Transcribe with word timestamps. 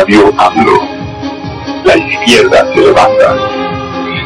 Radio 0.00 0.32
AMLO. 0.38 0.80
La 1.84 1.94
izquierda 1.94 2.64
se 2.72 2.80
levanta. 2.80 3.36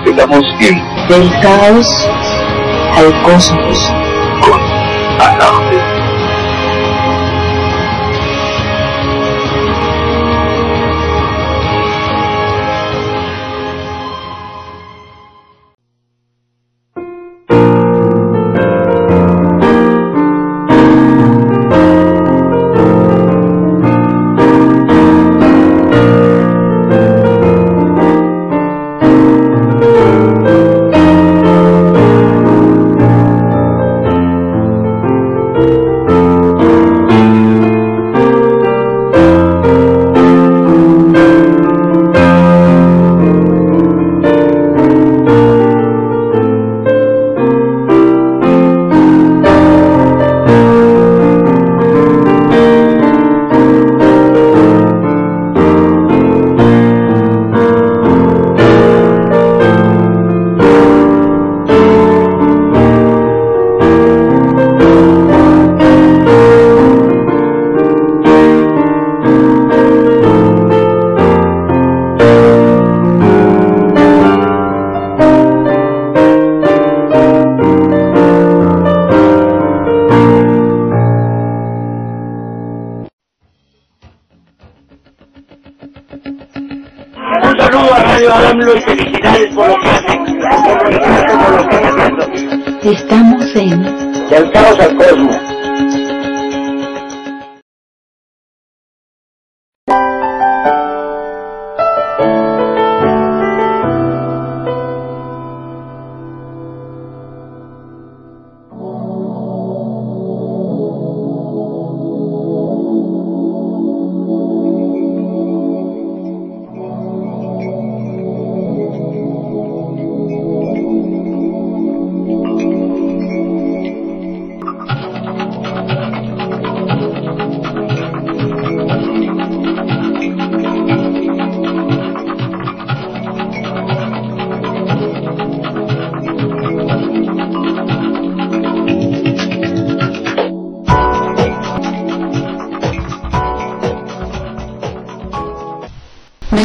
Estamos 0.06 0.44
en 0.60 1.08
Del 1.08 1.28
caos 1.42 2.08
al 2.96 3.22
cosmos. 3.22 3.92
con 4.40 4.60
Alarde. 5.20 5.63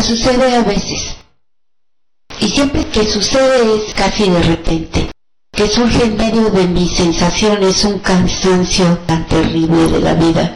Sucede 0.09 0.55
a 0.55 0.63
veces. 0.63 1.15
Y 2.39 2.49
siempre 2.49 2.85
que 2.87 3.05
sucede 3.05 3.75
es 3.75 3.93
casi 3.93 4.27
de 4.29 4.41
repente. 4.41 5.11
Que 5.51 5.67
surge 5.67 6.03
en 6.03 6.17
medio 6.17 6.49
de 6.49 6.65
mis 6.67 6.95
sensaciones 6.95 7.83
un 7.83 7.99
cansancio 7.99 8.97
tan 9.05 9.27
terrible 9.27 9.87
de 9.87 9.99
la 9.99 10.13
vida 10.15 10.55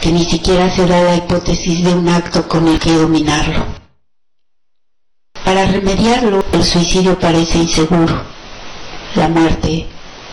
que 0.00 0.10
ni 0.10 0.24
siquiera 0.24 0.74
se 0.74 0.86
da 0.86 1.00
la 1.02 1.16
hipótesis 1.16 1.84
de 1.84 1.92
un 1.92 2.08
acto 2.08 2.48
con 2.48 2.66
el 2.66 2.78
que 2.78 2.92
dominarlo. 2.92 3.66
Para 5.44 5.66
remediarlo, 5.66 6.44
el 6.52 6.64
suicidio 6.64 7.18
parece 7.18 7.58
inseguro. 7.58 8.22
La 9.14 9.28
muerte, 9.28 9.86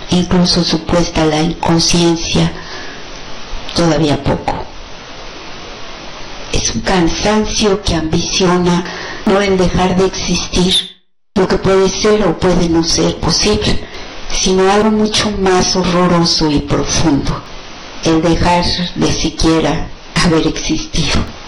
incluso 0.09 0.63
supuesta 0.63 1.25
la 1.25 1.41
inconsciencia, 1.41 2.51
todavía 3.75 4.23
poco. 4.23 4.74
Cansancio 6.83 7.81
que 7.81 7.95
ambiciona 7.95 8.83
no 9.25 9.41
en 9.41 9.57
dejar 9.57 9.95
de 9.95 10.05
existir 10.05 10.73
lo 11.35 11.47
que 11.47 11.57
puede 11.57 11.89
ser 11.89 12.25
o 12.25 12.37
puede 12.37 12.69
no 12.69 12.83
ser 12.83 13.15
posible, 13.17 13.79
sino 14.31 14.71
algo 14.71 14.91
mucho 14.91 15.31
más 15.31 15.75
horroroso 15.75 16.49
y 16.49 16.59
profundo, 16.59 17.41
el 18.03 18.21
dejar 18.21 18.65
de 18.95 19.11
siquiera 19.11 19.87
haber 20.23 20.47
existido. 20.47 21.44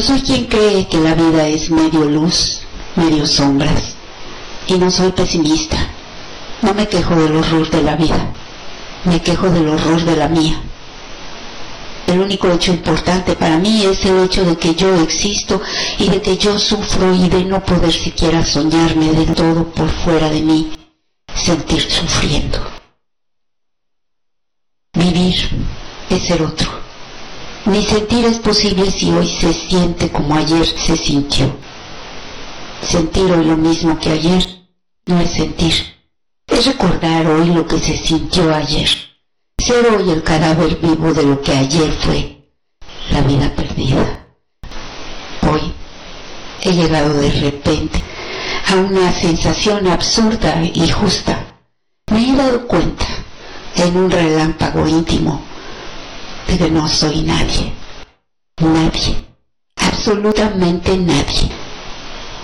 Pero 0.00 0.14
soy 0.14 0.22
quien 0.22 0.46
cree 0.46 0.88
que 0.88 0.98
la 0.98 1.14
vida 1.14 1.46
es 1.46 1.70
medio 1.70 2.06
luz, 2.06 2.60
medio 2.96 3.26
sombras. 3.26 3.96
Y 4.66 4.78
no 4.78 4.90
soy 4.90 5.12
pesimista. 5.12 5.76
No 6.62 6.72
me 6.72 6.88
quejo 6.88 7.14
del 7.16 7.36
horror 7.36 7.68
de 7.68 7.82
la 7.82 7.96
vida. 7.96 8.32
Me 9.04 9.20
quejo 9.20 9.50
del 9.50 9.68
horror 9.68 10.02
de 10.02 10.16
la 10.16 10.28
mía. 10.28 10.58
El 12.06 12.18
único 12.18 12.50
hecho 12.50 12.72
importante 12.72 13.36
para 13.36 13.58
mí 13.58 13.84
es 13.84 14.02
el 14.06 14.24
hecho 14.24 14.42
de 14.42 14.56
que 14.56 14.74
yo 14.74 15.02
existo 15.02 15.60
y 15.98 16.08
de 16.08 16.22
que 16.22 16.38
yo 16.38 16.58
sufro 16.58 17.14
y 17.14 17.28
de 17.28 17.44
no 17.44 17.62
poder 17.62 17.92
siquiera 17.92 18.42
soñarme 18.42 19.12
del 19.12 19.34
todo 19.34 19.66
por 19.66 19.90
fuera 19.90 20.30
de 20.30 20.40
mí, 20.40 20.72
sentir 21.34 21.82
sufriendo. 21.82 22.58
Vivir 24.94 25.36
es 26.08 26.22
ser 26.22 26.40
otro. 26.40 26.79
Ni 27.66 27.82
sentir 27.84 28.24
es 28.24 28.38
posible 28.38 28.90
si 28.90 29.10
hoy 29.10 29.28
se 29.28 29.52
siente 29.52 30.10
como 30.10 30.34
ayer 30.34 30.64
se 30.64 30.96
sintió. 30.96 31.54
Sentir 32.80 33.30
hoy 33.30 33.44
lo 33.44 33.56
mismo 33.56 33.98
que 33.98 34.10
ayer 34.10 34.42
no 35.04 35.20
es 35.20 35.30
sentir. 35.30 35.74
Es 36.46 36.66
recordar 36.66 37.26
hoy 37.26 37.50
lo 37.50 37.66
que 37.66 37.78
se 37.78 37.98
sintió 37.98 38.54
ayer. 38.54 38.88
Ser 39.58 39.86
hoy 39.86 40.10
el 40.10 40.22
cadáver 40.22 40.76
vivo 40.76 41.12
de 41.12 41.22
lo 41.22 41.42
que 41.42 41.52
ayer 41.52 41.92
fue. 42.00 42.48
La 43.10 43.20
vida 43.20 43.54
perdida. 43.54 44.26
Hoy 45.42 45.60
he 46.62 46.72
llegado 46.72 47.12
de 47.12 47.30
repente 47.30 48.02
a 48.68 48.76
una 48.76 49.12
sensación 49.12 49.86
absurda 49.86 50.62
y 50.62 50.88
justa. 50.88 51.58
Me 52.10 52.30
he 52.30 52.36
dado 52.36 52.66
cuenta 52.66 53.06
en 53.76 53.96
un 53.98 54.10
relámpago 54.10 54.88
íntimo 54.88 55.49
no 56.58 56.88
soy 56.88 57.22
nadie. 57.22 57.72
Nadie. 58.60 59.24
Absolutamente 59.76 60.96
nadie. 60.96 61.48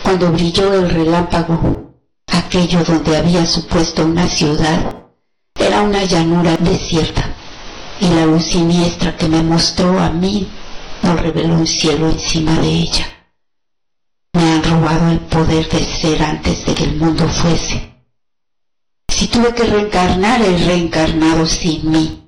Cuando 0.02 0.30
brilló 0.30 0.72
el 0.72 0.90
relámpago, 0.90 1.92
aquello 2.28 2.84
donde 2.84 3.16
había 3.16 3.44
supuesto 3.44 4.04
una 4.04 4.28
ciudad, 4.28 5.04
era 5.54 5.82
una 5.82 6.04
llanura 6.04 6.56
desierta, 6.56 7.34
y 8.00 8.08
la 8.08 8.26
luz 8.26 8.44
siniestra 8.44 9.16
que 9.16 9.28
me 9.28 9.42
mostró 9.42 9.98
a 9.98 10.10
mí 10.10 10.48
no 11.02 11.16
reveló 11.16 11.54
un 11.54 11.66
cielo 11.66 12.08
encima 12.08 12.58
de 12.60 12.68
ella. 12.68 13.06
Me 14.32 14.52
han 14.52 14.64
robado 14.64 15.10
el 15.10 15.20
poder 15.20 15.68
de 15.68 15.84
ser 15.84 16.22
antes 16.22 16.64
de 16.64 16.74
que 16.74 16.84
el 16.84 16.96
mundo 16.96 17.28
fuese. 17.28 17.94
Si 19.08 19.28
tuve 19.28 19.54
que 19.54 19.64
reencarnar, 19.64 20.40
he 20.42 20.56
reencarnado 20.58 21.46
sin 21.46 21.90
mí, 21.90 22.25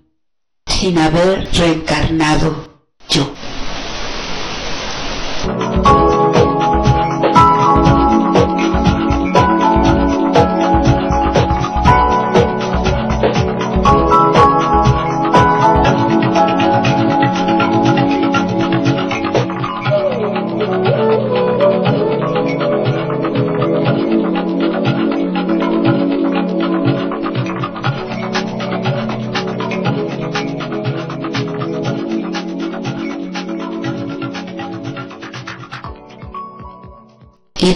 sin 0.79 0.97
haber 0.97 1.49
reencarnado 1.53 2.69
yo. 3.09 3.38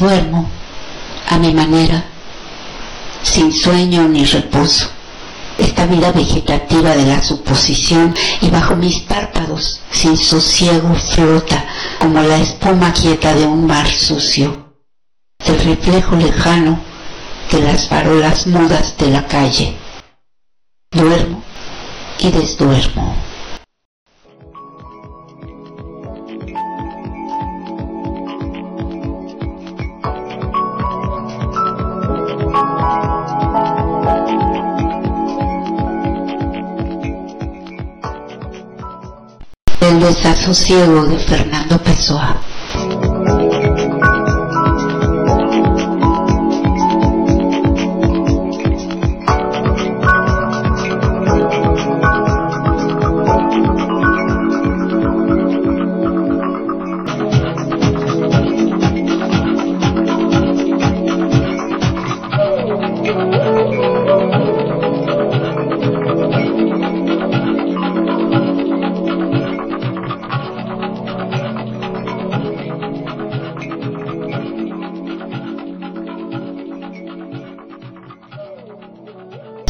Duermo 0.03 0.51
a 1.29 1.39
mi 1.39 1.55
manera, 1.55 2.05
sin 3.23 3.53
sueño 3.53 4.09
ni 4.09 4.25
reposo. 4.25 4.91
Esta 5.59 5.87
vida 5.87 6.11
vegetativa 6.11 6.91
de 6.97 7.07
la 7.07 7.23
suposición 7.23 8.15
y 8.41 8.51
bajo 8.51 8.75
mis 8.75 8.99
párpados, 9.01 9.81
sin 9.93 10.17
sosiego, 10.17 10.93
flota 11.15 11.65
como 12.01 12.21
la 12.21 12.39
espuma 12.39 12.93
quieta 12.93 13.33
de 13.35 13.47
un 13.47 13.67
mar 13.67 13.87
sucio, 13.87 14.75
el 15.47 15.59
reflejo 15.61 16.17
lejano 16.17 16.81
de 17.53 17.61
las 17.61 17.87
farolas 17.87 18.47
mudas 18.47 18.97
de 18.99 19.09
la 19.09 19.27
calle. 19.29 19.77
Duermo 20.91 21.43
y 22.19 22.31
desduermo. 22.31 23.32
Desasosiego 40.03 41.07
de 41.07 41.19
Fernando 41.19 41.79
Pessoa. 41.79 42.37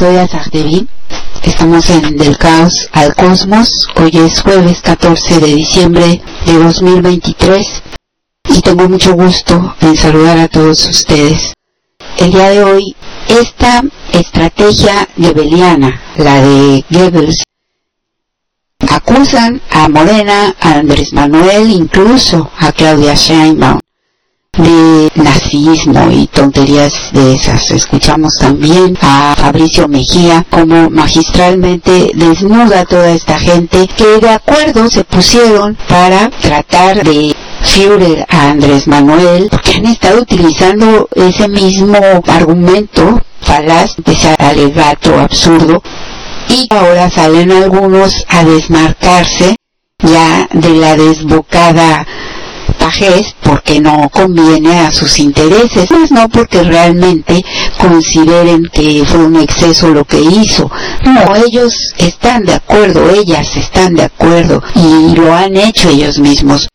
Soy 0.03 0.17
Azardevi. 0.17 0.89
Estamos 1.45 1.89
en 1.91 2.17
Del 2.17 2.37
Caos 2.37 2.89
al 2.91 3.15
Cosmos. 3.15 3.89
Hoy 3.95 4.11
es 4.15 4.43
jueves 4.43 4.81
14 4.83 5.39
de 5.39 5.47
diciembre 5.47 6.21
de 6.45 6.59
2023 6.59 7.83
y 8.49 8.61
tengo 8.63 8.89
mucho 8.89 9.13
gusto 9.13 9.77
en 9.81 9.97
saludar 9.97 10.39
a 10.39 10.49
todos 10.49 10.89
ustedes. 10.89 11.55
El 12.19 12.33
día 12.33 12.51
de 12.51 12.65
hoy, 12.65 12.97
esta 13.29 13.85
estrategia 14.13 15.07
gebeliana, 15.17 16.03
la 16.17 16.41
de 16.41 16.85
Goebbels, 16.91 17.45
acusan 18.91 19.63
a 19.71 19.89
Morena, 19.89 20.57
a 20.59 20.81
Andrés 20.81 21.13
Manuel, 21.13 21.71
incluso 21.71 22.51
a 22.59 22.73
Claudia 22.73 23.15
Sheinbaum 23.15 23.82
de 24.59 25.11
nazismo 25.15 26.11
y 26.11 26.27
tonterías 26.27 26.93
de 27.13 27.37
esas. 27.37 27.71
Escuchamos 27.71 28.37
también 28.39 28.99
a 29.01 29.35
Fabricio 29.35 29.89
Mejía 29.89 30.45
como 30.51 30.91
magistralmente 30.91 32.11
desnuda 32.15 32.81
a 32.81 32.85
toda 32.85 33.13
esta 33.13 33.39
gente 33.39 33.89
que 33.97 34.19
de 34.19 34.29
acuerdo 34.29 34.91
se 34.91 35.05
pusieron 35.05 35.75
para 35.89 36.29
tratar 36.29 37.03
de 37.03 37.35
Führer 37.63 38.27
a 38.29 38.51
Andrés 38.51 38.87
Manuel, 38.87 39.49
porque 39.51 39.73
han 39.77 39.87
estado 39.87 40.21
utilizando 40.21 41.09
ese 41.15 41.49
mismo 41.49 41.97
argumento 42.27 43.23
falaz, 43.41 43.97
ese 44.05 44.35
alegato 44.39 45.19
absurdo, 45.19 45.83
y 46.51 46.69
ahora 46.69 47.09
salen 47.09 47.53
algunos 47.53 48.27
a 48.29 48.45
desmarcarse 48.45 49.57
ya 50.03 50.47
de 50.53 50.75
la 50.75 50.97
desbocada 50.97 52.07
porque 53.43 53.81
no 53.81 54.09
conviene 54.11 54.81
a 54.81 54.93
sus 54.93 55.19
intereses, 55.19 55.91
más 55.91 56.11
no 56.11 56.29
porque 56.29 56.63
realmente 56.63 57.45
consideren 57.79 58.69
que 58.73 59.05
fue 59.07 59.25
un 59.25 59.37
exceso 59.37 59.89
lo 59.89 60.05
que 60.05 60.21
hizo. 60.21 60.71
No, 61.05 61.35
ellos 61.37 61.95
están 61.99 62.45
de 62.45 62.55
acuerdo, 62.55 63.11
ellas 63.11 63.57
están 63.57 63.95
de 63.95 64.05
acuerdo 64.05 64.63
y 64.75 65.15
lo 65.15 65.35
han 65.35 65.57
hecho 65.57 65.91
ellos 65.91 66.19
mismos. 66.19 66.69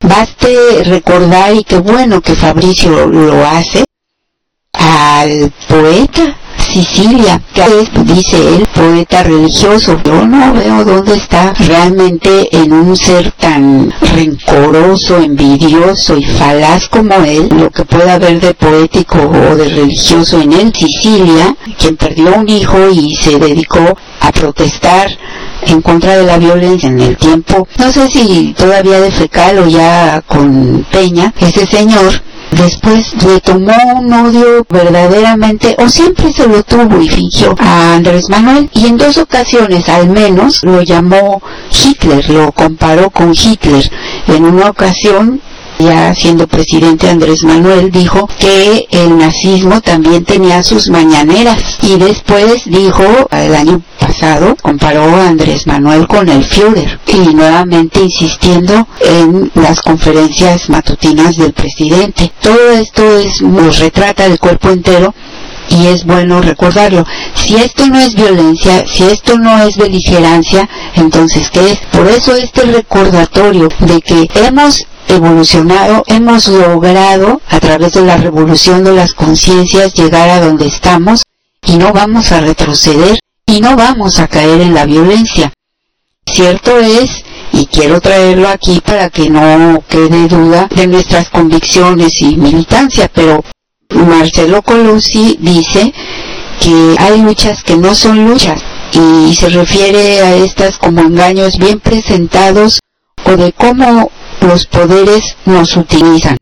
Baste 0.00 0.84
recordar, 0.84 1.54
y 1.54 1.64
qué 1.64 1.78
bueno 1.78 2.20
que 2.20 2.34
Fabricio 2.34 3.06
lo 3.06 3.46
hace, 3.46 3.84
al 4.72 5.52
poeta 5.68 6.36
Sicilia, 6.64 7.40
que 7.52 7.62
es, 7.62 7.90
dice 8.04 8.36
él, 8.36 8.66
poeta 8.74 9.22
religioso. 9.22 10.00
Yo 10.04 10.26
no 10.26 10.52
veo 10.54 10.84
dónde 10.84 11.14
está 11.14 11.52
realmente 11.54 12.48
en 12.56 12.72
un 12.72 12.96
ser 12.96 13.30
tan 13.32 13.92
rencoroso, 14.14 15.18
envidioso 15.18 16.16
y 16.16 16.24
falaz 16.24 16.88
como 16.88 17.14
él, 17.24 17.48
lo 17.50 17.70
que 17.70 17.84
pueda 17.84 18.14
haber 18.14 18.40
de 18.40 18.54
poético 18.54 19.18
o 19.18 19.56
de 19.56 19.68
religioso 19.68 20.40
en 20.40 20.52
él. 20.52 20.72
Sicilia, 20.74 21.54
quien 21.78 21.96
perdió 21.96 22.34
un 22.34 22.48
hijo 22.48 22.90
y 22.90 23.14
se 23.14 23.38
dedicó 23.38 23.96
a 24.20 24.32
protestar 24.32 25.10
en 25.66 25.80
contra 25.82 26.16
de 26.16 26.24
la 26.24 26.38
violencia 26.38 26.88
en 26.88 27.00
el 27.00 27.16
tiempo, 27.16 27.66
no 27.78 27.90
sé 27.90 28.08
si 28.08 28.54
todavía 28.56 29.00
de 29.00 29.10
fecal 29.10 29.58
o 29.58 29.66
ya 29.66 30.22
con 30.26 30.86
Peña, 30.90 31.32
ese 31.40 31.66
señor 31.66 32.22
después 32.54 33.14
le 33.24 33.40
tomó 33.40 33.74
un 33.98 34.12
odio 34.12 34.66
verdaderamente, 34.68 35.76
o 35.78 35.88
siempre 35.88 36.32
se 36.32 36.46
lo 36.46 36.62
tuvo 36.62 37.00
y 37.00 37.08
fingió 37.08 37.54
a 37.58 37.94
Andrés 37.94 38.28
Manuel, 38.28 38.70
y 38.72 38.86
en 38.86 38.96
dos 38.96 39.18
ocasiones 39.18 39.88
al 39.88 40.08
menos 40.08 40.60
lo 40.62 40.82
llamó 40.82 41.42
Hitler, 41.70 42.28
lo 42.30 42.52
comparó 42.52 43.10
con 43.10 43.32
Hitler. 43.32 43.90
En 44.28 44.44
una 44.44 44.70
ocasión 44.70 45.40
ya 45.78 46.14
siendo 46.14 46.46
presidente 46.46 47.08
Andrés 47.08 47.42
Manuel, 47.42 47.90
dijo 47.90 48.28
que 48.38 48.86
el 48.90 49.18
nazismo 49.18 49.80
también 49.80 50.24
tenía 50.24 50.62
sus 50.62 50.88
mañaneras. 50.88 51.78
Y 51.82 51.96
después 51.96 52.62
dijo, 52.66 53.04
el 53.30 53.54
año 53.54 53.82
pasado, 53.98 54.56
comparó 54.60 55.04
a 55.16 55.28
Andrés 55.28 55.66
Manuel 55.66 56.06
con 56.06 56.28
el 56.28 56.44
Führer. 56.44 57.00
Y 57.06 57.34
nuevamente 57.34 58.00
insistiendo 58.00 58.86
en 59.00 59.50
las 59.54 59.80
conferencias 59.82 60.68
matutinas 60.68 61.36
del 61.36 61.52
presidente. 61.52 62.32
Todo 62.40 62.70
esto 62.72 63.18
es, 63.18 63.42
nos 63.42 63.78
retrata 63.78 64.26
el 64.26 64.38
cuerpo 64.38 64.70
entero 64.70 65.14
y 65.68 65.86
es 65.86 66.04
bueno 66.04 66.40
recordarlo. 66.40 67.06
Si 67.34 67.56
esto 67.56 67.86
no 67.86 67.98
es 67.98 68.14
violencia, 68.14 68.84
si 68.86 69.04
esto 69.04 69.38
no 69.38 69.62
es 69.62 69.76
beligerancia, 69.76 70.68
entonces 70.94 71.50
¿qué 71.50 71.72
es? 71.72 71.78
Por 71.92 72.06
eso 72.06 72.34
este 72.34 72.62
recordatorio 72.62 73.68
de 73.80 74.00
que 74.00 74.28
hemos 74.34 74.86
evolucionado, 75.08 76.02
hemos 76.06 76.48
logrado 76.48 77.40
a 77.48 77.60
través 77.60 77.92
de 77.92 78.02
la 78.02 78.16
revolución 78.16 78.84
de 78.84 78.92
las 78.92 79.14
conciencias 79.14 79.94
llegar 79.94 80.28
a 80.28 80.40
donde 80.40 80.66
estamos 80.66 81.22
y 81.66 81.76
no 81.76 81.92
vamos 81.92 82.32
a 82.32 82.40
retroceder 82.40 83.18
y 83.46 83.60
no 83.60 83.76
vamos 83.76 84.18
a 84.18 84.28
caer 84.28 84.60
en 84.60 84.74
la 84.74 84.86
violencia. 84.86 85.52
Cierto 86.26 86.78
es, 86.78 87.24
y 87.52 87.66
quiero 87.66 88.00
traerlo 88.00 88.48
aquí 88.48 88.80
para 88.80 89.10
que 89.10 89.28
no 89.28 89.82
quede 89.88 90.26
duda 90.26 90.68
de 90.74 90.86
nuestras 90.86 91.28
convicciones 91.30 92.20
y 92.22 92.36
militancia, 92.36 93.10
pero 93.12 93.44
Marcelo 93.90 94.62
Colucci 94.62 95.36
dice 95.40 95.92
que 96.60 96.96
hay 96.98 97.20
luchas 97.20 97.62
que 97.62 97.76
no 97.76 97.94
son 97.94 98.24
luchas 98.24 98.62
y 98.92 99.34
se 99.34 99.48
refiere 99.50 100.20
a 100.20 100.36
estas 100.36 100.78
como 100.78 101.00
engaños 101.00 101.58
bien 101.58 101.80
presentados 101.80 102.80
o 103.24 103.36
de 103.36 103.52
cómo 103.52 104.10
los 104.44 104.66
poderes 104.66 105.36
nos 105.46 105.76
utilizan. 105.76 106.36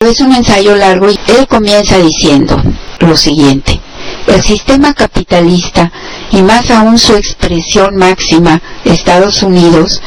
Es 0.00 0.20
un 0.20 0.34
ensayo 0.34 0.76
largo 0.76 1.10
y 1.10 1.18
él 1.38 1.46
comienza 1.48 1.98
diciendo 1.98 2.60
lo 3.00 3.16
siguiente. 3.16 3.80
El 4.26 4.42
sistema 4.42 4.94
capitalista, 4.94 5.90
y 6.30 6.42
más 6.42 6.70
aún 6.70 6.98
su 6.98 7.14
expresión 7.14 7.96
máxima, 7.96 8.60
Estados 8.84 9.42
Unidos, 9.42 10.00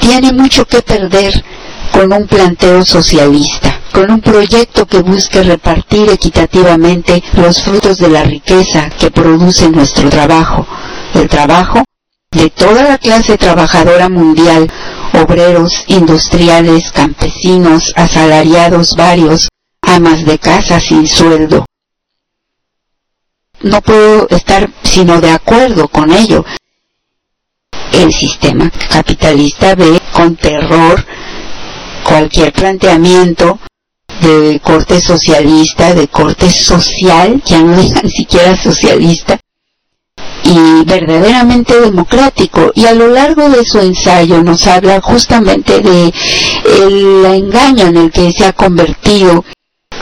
tiene 0.00 0.32
mucho 0.32 0.64
que 0.66 0.82
perder 0.82 1.44
con 1.92 2.12
un 2.12 2.26
planteo 2.26 2.84
socialista, 2.84 3.80
con 3.92 4.10
un 4.10 4.20
proyecto 4.20 4.86
que 4.86 5.00
busque 5.00 5.42
repartir 5.42 6.08
equitativamente 6.08 7.22
los 7.34 7.62
frutos 7.62 7.98
de 7.98 8.08
la 8.08 8.24
riqueza 8.24 8.88
que 8.90 9.10
produce 9.10 9.68
nuestro 9.70 10.08
trabajo, 10.08 10.66
el 11.14 11.28
trabajo 11.28 11.84
de 12.30 12.48
toda 12.50 12.82
la 12.84 12.98
clase 12.98 13.36
trabajadora 13.36 14.08
mundial, 14.08 14.70
obreros, 15.22 15.84
industriales, 15.86 16.90
campesinos, 16.92 17.92
asalariados 17.96 18.96
varios, 18.96 19.48
amas 19.80 20.24
de 20.24 20.38
casa 20.38 20.80
sin 20.80 21.08
sueldo. 21.08 21.64
No 23.62 23.80
puedo 23.80 24.28
estar 24.30 24.70
sino 24.82 25.20
de 25.20 25.30
acuerdo 25.30 25.88
con 25.88 26.12
ello. 26.12 26.44
El 27.92 28.12
sistema 28.12 28.70
capitalista 28.90 29.74
ve 29.74 30.00
con 30.12 30.36
terror 30.36 31.04
cualquier 32.02 32.52
planteamiento 32.52 33.58
de 34.20 34.60
corte 34.62 35.00
socialista, 35.00 35.94
de 35.94 36.08
corte 36.08 36.50
social, 36.50 37.42
ya 37.44 37.62
no 37.62 37.76
digan 37.76 38.08
siquiera 38.16 38.56
socialista, 38.56 39.38
y 40.44 40.84
verdaderamente 40.84 41.80
democrático. 41.80 42.72
Y 42.74 42.86
a 42.86 42.94
lo 42.94 43.08
largo 43.08 43.48
de 43.48 43.64
su 43.64 43.78
ensayo 43.78 44.42
nos 44.42 44.66
habla 44.66 45.00
justamente 45.00 45.80
de 45.80 46.12
el 46.86 47.24
engaño 47.24 47.86
en 47.86 47.96
el 47.96 48.10
que 48.10 48.32
se 48.32 48.46
ha 48.46 48.52
convertido 48.52 49.44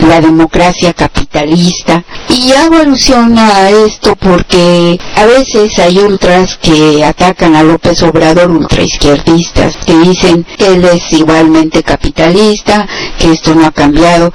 la 0.00 0.20
democracia 0.20 0.92
capitalista. 0.92 2.04
Y 2.28 2.52
hago 2.52 2.76
alusión 2.76 3.38
a 3.38 3.70
esto 3.70 4.16
porque 4.16 4.98
a 5.16 5.26
veces 5.26 5.78
hay 5.78 5.98
ultras 5.98 6.56
que 6.56 7.04
atacan 7.04 7.54
a 7.56 7.62
López 7.62 8.02
Obrador, 8.02 8.50
ultraizquierdistas, 8.50 9.76
que 9.84 9.96
dicen 9.98 10.46
que 10.56 10.74
él 10.74 10.84
es 10.84 11.12
igualmente 11.12 11.82
capitalista, 11.82 12.86
que 13.18 13.32
esto 13.32 13.54
no 13.54 13.66
ha 13.66 13.72
cambiado. 13.72 14.32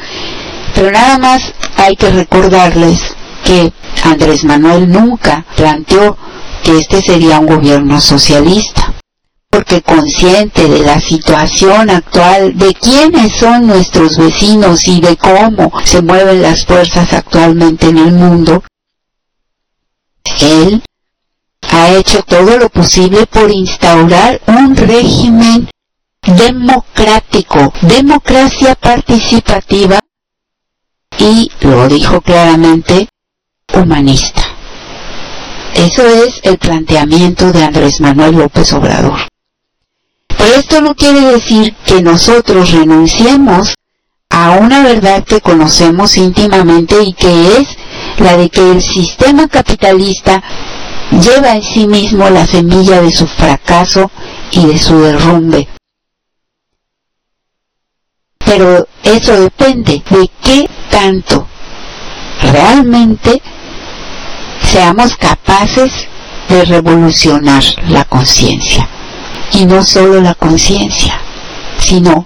Pero 0.73 0.91
nada 0.91 1.17
más 1.17 1.41
hay 1.77 1.95
que 1.95 2.09
recordarles 2.09 2.99
que 3.45 3.71
Andrés 4.03 4.43
Manuel 4.43 4.91
nunca 4.91 5.45
planteó 5.55 6.17
que 6.63 6.79
este 6.79 7.01
sería 7.01 7.39
un 7.39 7.45
gobierno 7.45 8.01
socialista, 8.01 8.93
porque 9.49 9.81
consciente 9.81 10.67
de 10.67 10.79
la 10.79 10.99
situación 10.99 11.89
actual, 11.89 12.57
de 12.57 12.73
quiénes 12.73 13.37
son 13.37 13.67
nuestros 13.67 14.17
vecinos 14.17 14.87
y 14.87 14.99
de 14.99 15.15
cómo 15.15 15.71
se 15.85 16.01
mueven 16.01 16.41
las 16.41 16.65
fuerzas 16.65 17.13
actualmente 17.13 17.87
en 17.87 17.99
el 17.99 18.11
mundo, 18.11 18.63
él 20.41 20.83
ha 21.71 21.91
hecho 21.93 22.23
todo 22.23 22.57
lo 22.57 22.69
posible 22.69 23.27
por 23.27 23.51
instaurar 23.51 24.41
un 24.47 24.75
régimen 24.75 25.69
democrático, 26.21 27.71
democracia 27.81 28.73
participativa 28.75 29.99
y, 31.19 31.51
lo 31.61 31.87
dijo 31.87 32.21
claramente, 32.21 33.07
humanista. 33.75 34.41
Eso 35.73 36.05
es 36.07 36.39
el 36.43 36.57
planteamiento 36.57 37.51
de 37.51 37.63
Andrés 37.63 37.99
Manuel 37.99 38.35
López 38.35 38.71
Obrador. 38.73 39.27
Pero 40.27 40.55
esto 40.55 40.81
no 40.81 40.95
quiere 40.95 41.21
decir 41.21 41.75
que 41.85 42.01
nosotros 42.01 42.71
renunciemos 42.71 43.75
a 44.29 44.51
una 44.51 44.83
verdad 44.83 45.23
que 45.23 45.41
conocemos 45.41 46.17
íntimamente 46.17 47.03
y 47.03 47.13
que 47.13 47.57
es 47.57 47.77
la 48.19 48.37
de 48.37 48.49
que 48.49 48.71
el 48.71 48.81
sistema 48.81 49.47
capitalista 49.47 50.41
lleva 51.11 51.55
en 51.55 51.63
sí 51.63 51.87
mismo 51.87 52.29
la 52.29 52.45
semilla 52.45 53.01
de 53.01 53.11
su 53.11 53.27
fracaso 53.27 54.11
y 54.51 54.65
de 54.65 54.77
su 54.77 54.99
derrumbe. 54.99 55.67
Pero 58.39 58.87
eso 59.03 59.41
depende 59.41 60.03
de 60.09 60.29
qué 60.41 60.69
tanto 60.89 61.47
realmente 62.41 63.41
seamos 64.61 65.15
capaces 65.17 65.91
de 66.49 66.65
revolucionar 66.65 67.63
la 67.87 68.05
conciencia. 68.05 68.87
Y 69.53 69.65
no 69.65 69.83
solo 69.83 70.21
la 70.21 70.35
conciencia, 70.35 71.19
sino 71.79 72.25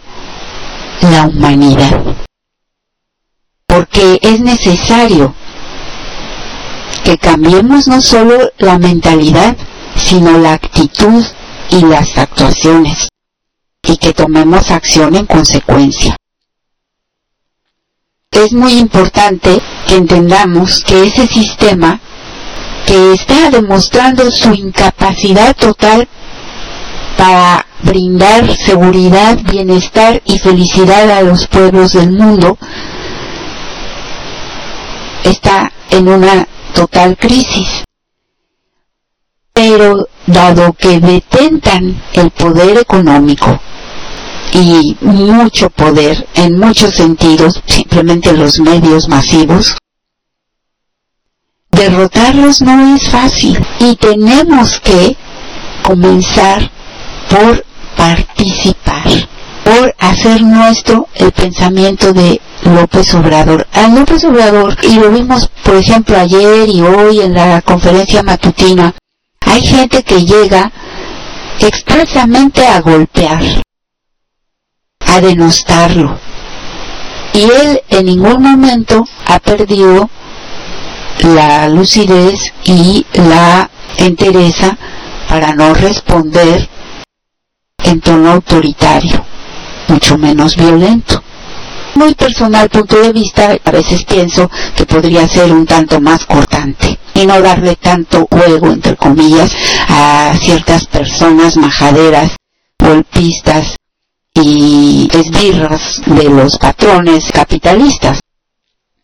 la 1.01 1.25
humanidad. 1.25 2.01
Porque 3.67 4.19
es 4.21 4.39
necesario 4.39 5.33
que 7.03 7.17
cambiemos 7.17 7.87
no 7.87 8.01
solo 8.01 8.51
la 8.57 8.77
mentalidad, 8.79 9.55
sino 9.95 10.37
la 10.37 10.53
actitud 10.53 11.23
y 11.69 11.81
las 11.81 12.17
actuaciones, 12.17 13.09
y 13.83 13.97
que 13.97 14.13
tomemos 14.13 14.71
acción 14.71 15.15
en 15.15 15.25
consecuencia. 15.25 16.15
Es 18.31 18.53
muy 18.53 18.73
importante 18.73 19.61
que 19.87 19.95
entendamos 19.95 20.83
que 20.83 21.03
ese 21.05 21.27
sistema 21.27 21.99
que 22.89 23.13
está 23.13 23.51
demostrando 23.51 24.31
su 24.31 24.51
incapacidad 24.51 25.55
total 25.55 26.07
para 27.15 27.63
brindar 27.83 28.51
seguridad, 28.55 29.37
bienestar 29.43 30.19
y 30.25 30.39
felicidad 30.39 31.07
a 31.11 31.21
los 31.21 31.45
pueblos 31.45 31.93
del 31.93 32.09
mundo, 32.09 32.57
está 35.23 35.71
en 35.91 36.07
una 36.07 36.47
total 36.73 37.15
crisis. 37.15 37.83
Pero 39.53 40.07
dado 40.25 40.73
que 40.73 40.99
detentan 40.99 42.01
el 42.13 42.31
poder 42.31 42.79
económico 42.79 43.59
y 44.51 44.97
mucho 45.01 45.69
poder 45.69 46.27
en 46.33 46.57
muchos 46.57 46.95
sentidos, 46.95 47.61
simplemente 47.67 48.33
los 48.33 48.59
medios 48.59 49.07
masivos, 49.07 49.75
derrotarlos 51.71 52.61
no 52.61 52.95
es 52.95 53.09
fácil 53.09 53.59
y 53.79 53.95
tenemos 53.95 54.79
que 54.79 55.15
comenzar 55.83 56.69
por 57.29 57.65
participar, 57.95 59.03
por 59.63 59.95
hacer 59.99 60.41
nuestro 60.41 61.07
el 61.15 61.31
pensamiento 61.31 62.13
de 62.13 62.41
López 62.63 63.13
Obrador. 63.13 63.67
A 63.73 63.87
López 63.87 64.23
Obrador, 64.23 64.77
y 64.83 64.95
lo 64.95 65.11
vimos 65.11 65.49
por 65.63 65.75
ejemplo 65.75 66.17
ayer 66.17 66.69
y 66.69 66.81
hoy 66.81 67.21
en 67.21 67.33
la 67.33 67.61
conferencia 67.61 68.23
matutina, 68.23 68.93
hay 69.45 69.61
gente 69.61 70.03
que 70.03 70.25
llega 70.25 70.71
expresamente 71.59 72.65
a 72.67 72.81
golpear, 72.81 73.41
a 75.05 75.21
denostarlo. 75.21 76.17
Y 77.33 77.43
él 77.43 77.81
en 77.89 78.05
ningún 78.05 78.41
momento 78.41 79.05
ha 79.27 79.39
perdido 79.39 80.09
la 81.19 81.67
lucidez 81.69 82.53
y 82.63 83.05
la 83.13 83.69
entereza 83.97 84.77
para 85.27 85.53
no 85.53 85.73
responder 85.73 86.67
en 87.83 88.01
tono 88.01 88.31
autoritario, 88.31 89.23
mucho 89.87 90.17
menos 90.17 90.55
violento. 90.55 91.23
Muy 91.95 92.13
personal 92.15 92.69
punto 92.69 93.01
de 93.01 93.11
vista, 93.11 93.57
a 93.63 93.71
veces 93.71 94.05
pienso 94.05 94.49
que 94.75 94.85
podría 94.85 95.27
ser 95.27 95.51
un 95.51 95.65
tanto 95.65 95.99
más 95.99 96.25
cortante 96.25 96.97
y 97.13 97.25
no 97.25 97.41
darle 97.41 97.75
tanto 97.75 98.27
juego, 98.31 98.71
entre 98.71 98.95
comillas, 98.95 99.51
a 99.87 100.33
ciertas 100.39 100.85
personas 100.85 101.57
majaderas, 101.57 102.35
golpistas 102.77 103.75
y 104.33 105.09
esbirras 105.11 106.01
de 106.05 106.29
los 106.29 106.57
patrones 106.57 107.25
capitalistas, 107.31 108.21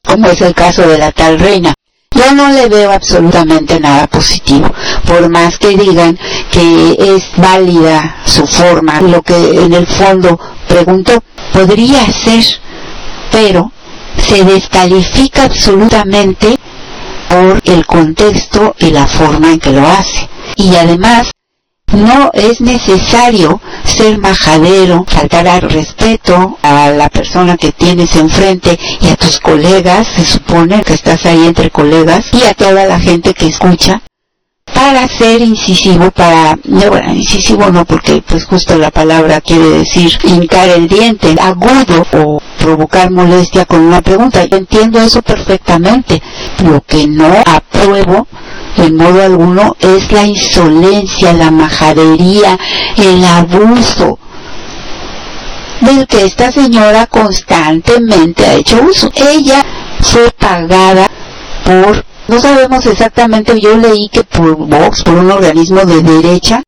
como 0.03 0.27
es 0.27 0.41
el 0.41 0.53
caso 0.53 0.87
de 0.87 0.97
la 0.97 1.11
tal 1.11 1.39
reina, 1.39 1.73
yo 2.15 2.33
no 2.33 2.49
le 2.49 2.67
veo 2.67 2.91
absolutamente 2.91 3.79
nada 3.79 4.07
positivo, 4.07 4.71
por 5.05 5.29
más 5.29 5.59
que 5.59 5.77
digan 5.77 6.17
que 6.51 6.97
es 6.97 7.25
válida 7.37 8.17
su 8.25 8.47
forma, 8.47 9.01
lo 9.01 9.21
que 9.21 9.35
en 9.35 9.73
el 9.73 9.85
fondo 9.85 10.39
pregunto, 10.67 11.23
podría 11.53 12.05
ser, 12.11 12.43
pero 13.31 13.71
se 14.17 14.43
descalifica 14.43 15.43
absolutamente 15.43 16.57
por 17.29 17.61
el 17.65 17.85
contexto 17.85 18.75
y 18.79 18.91
la 18.91 19.07
forma 19.07 19.51
en 19.51 19.59
que 19.59 19.71
lo 19.71 19.85
hace. 19.87 20.29
Y 20.55 20.75
además, 20.75 21.31
no 21.93 22.31
es 22.33 22.61
necesario 22.61 23.61
ser 23.83 24.17
majadero, 24.17 25.05
faltar 25.07 25.47
al 25.47 25.61
respeto 25.61 26.57
a 26.61 26.89
la 26.89 27.09
persona 27.09 27.57
que 27.57 27.71
tienes 27.71 28.15
enfrente 28.15 28.77
y 29.01 29.07
a 29.07 29.15
tus 29.15 29.39
colegas, 29.39 30.07
se 30.15 30.25
supone 30.25 30.83
que 30.83 30.93
estás 30.93 31.25
ahí 31.25 31.45
entre 31.45 31.69
colegas, 31.69 32.25
y 32.33 32.43
a 32.43 32.53
toda 32.53 32.85
la 32.85 32.99
gente 32.99 33.33
que 33.33 33.47
escucha, 33.47 34.01
para 34.73 35.07
ser 35.07 35.41
incisivo, 35.41 36.11
para, 36.11 36.57
no, 36.65 36.89
bueno, 36.89 37.13
incisivo 37.13 37.69
no, 37.69 37.85
porque 37.85 38.21
pues 38.27 38.45
justo 38.45 38.77
la 38.77 38.91
palabra 38.91 39.39
quiere 39.39 39.69
decir 39.69 40.11
hincar 40.23 40.67
el 40.69 40.87
diente, 40.87 41.35
agudo 41.39 42.05
o 42.13 42.41
provocar 42.57 43.11
molestia 43.11 43.65
con 43.65 43.81
una 43.81 44.01
pregunta. 44.01 44.43
Yo 44.45 44.57
entiendo 44.57 44.99
eso 44.99 45.21
perfectamente. 45.21 46.21
Lo 46.63 46.81
que 46.81 47.07
no 47.07 47.31
apruebo 47.45 48.27
en 48.77 48.95
modo 48.95 49.21
alguno 49.23 49.75
es 49.79 50.11
la 50.11 50.25
insolencia, 50.25 51.33
la 51.33 51.51
majadería, 51.51 52.57
el 52.97 53.23
abuso 53.23 54.19
del 55.81 56.07
que 56.07 56.25
esta 56.25 56.51
señora 56.51 57.07
constantemente 57.07 58.45
ha 58.45 58.53
hecho 58.55 58.81
uso. 58.83 59.11
Ella 59.15 59.63
fue 60.01 60.31
pagada 60.31 61.07
por, 61.63 62.03
no 62.27 62.39
sabemos 62.39 62.85
exactamente, 62.85 63.59
yo 63.59 63.77
leí 63.77 64.09
que 64.09 64.23
por 64.23 64.55
Vox, 64.55 65.03
por 65.03 65.15
un 65.15 65.31
organismo 65.31 65.85
de 65.85 66.01
derecha, 66.01 66.61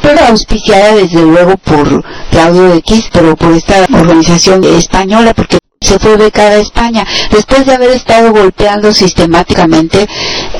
pero 0.00 0.20
auspiciada 0.26 0.94
desde 0.94 1.22
luego 1.22 1.56
por 1.56 2.04
Claudio 2.30 2.74
X, 2.74 3.08
pero 3.12 3.36
por 3.36 3.52
esta 3.52 3.84
organización 3.92 4.62
española, 4.64 5.34
porque 5.34 5.58
se 5.80 5.98
fue 5.98 6.16
becada 6.16 6.50
a 6.50 6.60
España, 6.60 7.06
después 7.30 7.64
de 7.64 7.74
haber 7.74 7.90
estado 7.90 8.32
golpeando 8.32 8.92
sistemáticamente 8.92 10.08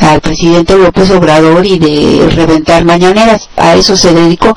al 0.00 0.20
presidente 0.20 0.76
López 0.76 1.10
Obrador 1.10 1.66
y 1.66 1.78
de 1.78 2.30
reventar 2.30 2.84
mañaneras. 2.84 3.48
A 3.56 3.75
eso 3.75 3.96
se 3.96 4.12
dedicó. 4.12 4.56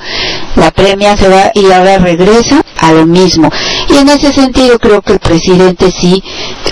La 0.56 0.72
premia 0.72 1.18
se 1.18 1.30
va 1.30 1.51
y 1.53 1.72
ahora 1.72 1.98
regresa 1.98 2.63
a 2.80 2.91
lo 2.94 3.06
mismo. 3.06 3.50
Y 3.89 3.98
en 3.98 4.10
ese 4.10 4.32
sentido 4.32 4.77
creo 4.80 5.01
que 5.01 5.13
el 5.13 5.20
presidente 5.20 5.91
sí 5.91 6.24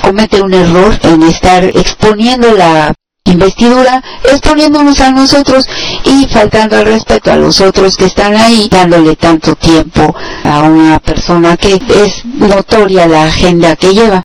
comete 0.02 0.42
un 0.42 0.54
error 0.54 0.98
en 1.04 1.24
estar 1.24 1.64
exponiendo 1.64 2.54
la 2.54 2.94
investidura 3.32 4.04
exponiéndonos 4.24 5.00
a 5.02 5.12
nosotros 5.12 5.66
y 6.04 6.28
faltando 6.28 6.78
al 6.78 6.86
respeto 6.86 7.32
a 7.32 7.36
los 7.36 7.62
otros 7.62 7.96
que 7.96 8.06
están 8.06 8.36
ahí, 8.36 8.68
dándole 8.70 9.16
tanto 9.16 9.56
tiempo 9.56 10.16
a 10.44 10.60
una 10.64 11.00
persona 11.00 11.58
que 11.58 11.76
es 11.76 12.26
notoria 12.26 13.08
la 13.08 13.26
agenda 13.26 13.76
que 13.76 13.94
lleva. 13.94 14.24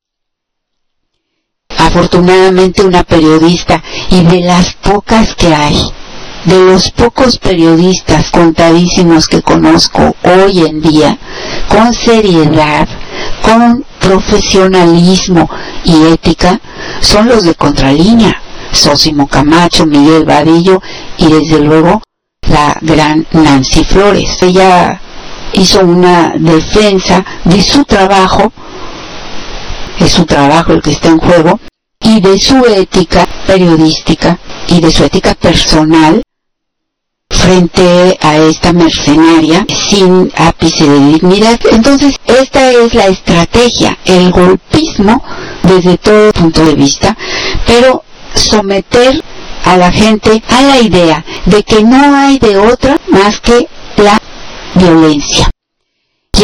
Afortunadamente 1.76 2.82
una 2.82 3.02
periodista 3.02 3.82
y 4.10 4.22
de 4.22 4.40
las 4.40 4.74
pocas 4.74 5.34
que 5.34 5.54
hay, 5.54 5.80
de 6.44 6.58
los 6.66 6.90
pocos 6.90 7.38
periodistas 7.38 8.30
contadísimos 8.30 9.28
que 9.28 9.42
conozco 9.42 10.14
hoy 10.22 10.60
en 10.66 10.80
día, 10.80 11.18
con 11.68 11.92
seriedad, 11.94 12.88
con 13.42 13.84
profesionalismo 13.98 15.48
y 15.84 16.12
ética, 16.12 16.60
son 17.00 17.28
los 17.28 17.44
de 17.44 17.54
contralínea 17.54 18.43
Sósimo 18.74 19.26
Camacho, 19.26 19.86
Miguel 19.86 20.24
Vadillo 20.24 20.80
y 21.18 21.26
desde 21.26 21.60
luego 21.60 22.02
la 22.48 22.76
gran 22.80 23.26
Nancy 23.32 23.84
Flores. 23.84 24.42
Ella 24.42 25.00
hizo 25.52 25.80
una 25.80 26.34
defensa 26.36 27.24
de 27.44 27.62
su 27.62 27.84
trabajo, 27.84 28.52
es 29.98 30.12
su 30.12 30.26
trabajo 30.26 30.72
el 30.72 30.82
que 30.82 30.90
está 30.92 31.08
en 31.08 31.18
juego, 31.18 31.60
y 32.00 32.20
de 32.20 32.38
su 32.38 32.64
ética 32.66 33.26
periodística 33.46 34.38
y 34.68 34.80
de 34.80 34.90
su 34.90 35.04
ética 35.04 35.34
personal 35.34 36.22
frente 37.30 38.18
a 38.20 38.36
esta 38.36 38.72
mercenaria 38.72 39.66
sin 39.90 40.30
ápice 40.36 40.88
de 40.88 40.98
dignidad. 41.12 41.58
Entonces, 41.70 42.16
esta 42.26 42.70
es 42.70 42.94
la 42.94 43.06
estrategia, 43.06 43.98
el 44.04 44.30
golpismo 44.30 45.22
desde 45.62 45.98
todo 45.98 46.32
punto 46.32 46.64
de 46.64 46.74
vista, 46.74 47.16
pero 47.66 48.04
someter 48.34 49.22
a 49.64 49.76
la 49.76 49.90
gente 49.90 50.42
a 50.48 50.62
la 50.62 50.80
idea 50.80 51.24
de 51.46 51.62
que 51.62 51.82
no 51.82 52.14
hay 52.14 52.38
de 52.38 52.58
otra 52.58 52.98
más 53.08 53.40
que 53.40 53.68
la 53.96 54.18
violencia. 54.74 55.50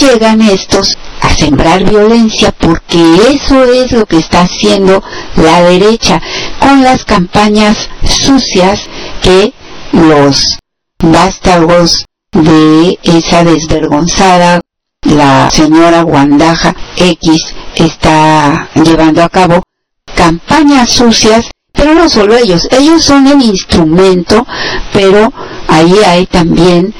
Llegan 0.00 0.40
estos 0.40 0.96
a 1.20 1.34
sembrar 1.34 1.84
violencia 1.84 2.52
porque 2.52 3.02
eso 3.30 3.64
es 3.64 3.92
lo 3.92 4.06
que 4.06 4.18
está 4.18 4.42
haciendo 4.42 5.02
la 5.36 5.62
derecha 5.62 6.20
con 6.58 6.82
las 6.82 7.04
campañas 7.04 7.88
sucias 8.04 8.88
que 9.20 9.52
los 9.92 10.58
vástagos 11.02 12.04
de 12.32 12.98
esa 13.02 13.44
desvergonzada 13.44 14.60
la 15.02 15.50
señora 15.50 16.02
Guandaja 16.02 16.74
X 16.96 17.54
está 17.74 18.68
llevando 18.74 19.24
a 19.24 19.28
cabo 19.28 19.62
campañas 20.14 20.90
sucias 20.90 21.50
pero 21.72 21.94
no 21.94 22.08
solo 22.08 22.36
ellos, 22.36 22.68
ellos 22.70 23.02
son 23.02 23.26
el 23.26 23.42
instrumento, 23.42 24.46
pero 24.92 25.32
ahí 25.68 25.94
hay 26.06 26.26
también 26.26 26.94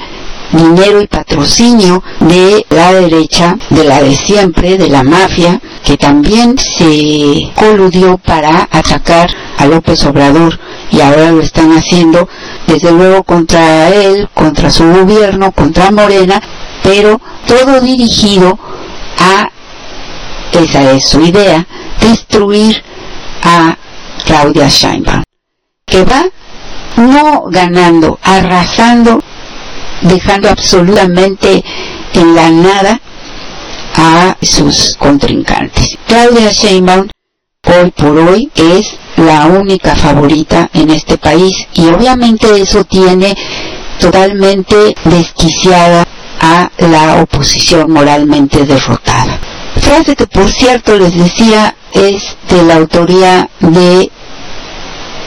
dinero 0.51 1.01
y 1.01 1.07
patrocinio 1.07 2.03
de 2.19 2.65
la 2.69 2.93
derecha, 2.93 3.57
de 3.69 3.83
la 3.83 4.01
de 4.01 4.15
siempre, 4.15 4.77
de 4.77 4.89
la 4.89 5.03
mafia, 5.03 5.61
que 5.83 5.97
también 5.97 6.57
se 6.57 7.51
coludió 7.55 8.17
para 8.17 8.67
atacar 8.71 9.29
a 9.57 9.65
López 9.65 10.05
Obrador 10.05 10.59
y 10.91 10.99
ahora 11.01 11.31
lo 11.31 11.41
están 11.41 11.71
haciendo 11.71 12.27
desde 12.67 12.91
luego 12.91 13.23
contra 13.23 13.89
él, 13.89 14.27
contra 14.33 14.69
su 14.69 14.85
gobierno, 14.85 15.51
contra 15.51 15.91
Morena, 15.91 16.41
pero 16.83 17.19
todo 17.47 17.79
dirigido 17.79 18.59
a, 19.19 19.49
esa 20.51 20.91
es 20.91 21.05
su 21.05 21.21
idea, 21.21 21.65
destruir 22.01 22.83
a 23.43 23.77
Claudia 24.25 24.67
Sheinbaum, 24.67 25.23
que 25.85 26.03
va 26.03 26.25
no 26.97 27.43
ganando, 27.49 28.19
arrasando, 28.23 29.21
dejando 30.01 30.49
absolutamente 30.49 31.63
en 32.13 32.35
la 32.35 32.49
nada 32.49 32.99
a 33.95 34.37
sus 34.41 34.95
contrincantes. 34.97 35.97
Claudia 36.07 36.51
Sheinbaum 36.51 37.07
hoy 37.67 37.91
por 37.91 38.17
hoy 38.17 38.51
es 38.55 38.95
la 39.17 39.45
única 39.45 39.95
favorita 39.95 40.69
en 40.73 40.89
este 40.89 41.17
país 41.17 41.53
y 41.73 41.87
obviamente 41.87 42.61
eso 42.61 42.83
tiene 42.83 43.35
totalmente 43.99 44.95
desquiciada 45.05 46.05
a 46.39 46.71
la 46.79 47.21
oposición 47.21 47.91
moralmente 47.91 48.65
derrotada. 48.65 49.39
Frase 49.79 50.15
que 50.15 50.27
por 50.27 50.49
cierto 50.49 50.97
les 50.97 51.15
decía 51.15 51.75
es 51.93 52.35
de 52.49 52.63
la 52.63 52.75
autoría 52.75 53.49
de 53.59 54.11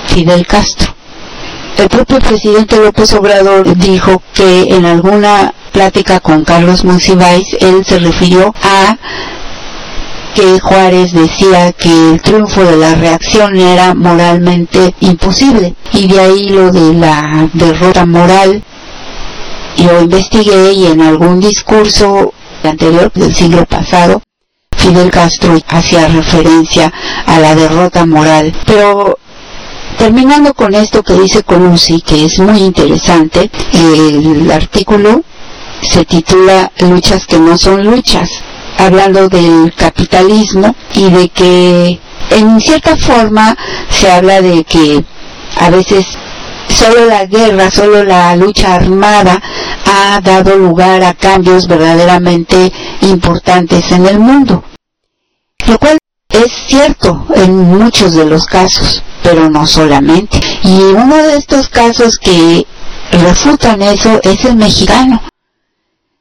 Fidel 0.06 0.46
Castro. 0.46 0.94
El 1.76 1.88
propio 1.88 2.18
presidente 2.18 2.76
López 2.76 3.12
Obrador 3.14 3.76
dijo 3.76 4.22
que 4.32 4.74
en 4.74 4.84
alguna 4.84 5.52
plática 5.72 6.20
con 6.20 6.44
Carlos 6.44 6.84
Monsiváis 6.84 7.56
él 7.60 7.84
se 7.84 7.98
refirió 7.98 8.54
a 8.62 8.96
que 10.34 10.60
Juárez 10.60 11.12
decía 11.12 11.72
que 11.72 12.12
el 12.12 12.20
triunfo 12.20 12.62
de 12.64 12.76
la 12.76 12.94
reacción 12.94 13.56
era 13.56 13.94
moralmente 13.94 14.94
imposible 15.00 15.74
y 15.92 16.08
de 16.08 16.20
ahí 16.20 16.48
lo 16.48 16.70
de 16.70 16.94
la 16.94 17.48
derrota 17.52 18.06
moral. 18.06 18.62
Yo 19.76 20.00
investigué 20.00 20.72
y 20.72 20.86
en 20.86 21.00
algún 21.02 21.40
discurso 21.40 22.32
anterior 22.62 23.12
del 23.12 23.34
siglo 23.34 23.64
pasado 23.66 24.22
Fidel 24.84 25.10
Castro 25.10 25.58
hacía 25.68 26.08
referencia 26.08 26.92
a 27.24 27.38
la 27.38 27.54
derrota 27.54 28.04
moral. 28.04 28.54
Pero 28.66 29.18
terminando 29.96 30.52
con 30.52 30.74
esto 30.74 31.02
que 31.02 31.14
dice 31.14 31.42
Colusi, 31.42 32.02
que 32.02 32.26
es 32.26 32.38
muy 32.38 32.58
interesante, 32.58 33.50
el 33.72 34.50
artículo 34.50 35.22
se 35.80 36.04
titula 36.04 36.70
Luchas 36.80 37.26
que 37.26 37.38
no 37.38 37.56
son 37.56 37.86
luchas, 37.86 38.28
hablando 38.76 39.30
del 39.30 39.72
capitalismo 39.74 40.76
y 40.92 41.08
de 41.08 41.28
que 41.30 41.98
en 42.32 42.60
cierta 42.60 42.94
forma 42.98 43.56
se 43.88 44.12
habla 44.12 44.42
de 44.42 44.64
que 44.64 45.02
a 45.60 45.70
veces 45.70 46.04
solo 46.68 47.06
la 47.06 47.24
guerra, 47.24 47.70
solo 47.70 48.04
la 48.04 48.36
lucha 48.36 48.74
armada 48.74 49.40
ha 49.86 50.20
dado 50.20 50.58
lugar 50.58 51.02
a 51.04 51.14
cambios 51.14 51.68
verdaderamente 51.68 52.70
importantes 53.00 53.90
en 53.90 54.04
el 54.04 54.18
mundo 54.18 54.62
lo 55.66 55.78
cual 55.78 55.98
es 56.30 56.52
cierto 56.66 57.26
en 57.34 57.56
muchos 57.56 58.14
de 58.14 58.24
los 58.24 58.46
casos, 58.46 59.02
pero 59.22 59.48
no 59.48 59.66
solamente. 59.66 60.40
Y 60.62 60.78
uno 60.78 61.16
de 61.16 61.36
estos 61.36 61.68
casos 61.68 62.18
que 62.18 62.66
refutan 63.12 63.82
eso 63.82 64.20
es 64.22 64.44
el 64.44 64.56
mexicano. 64.56 65.22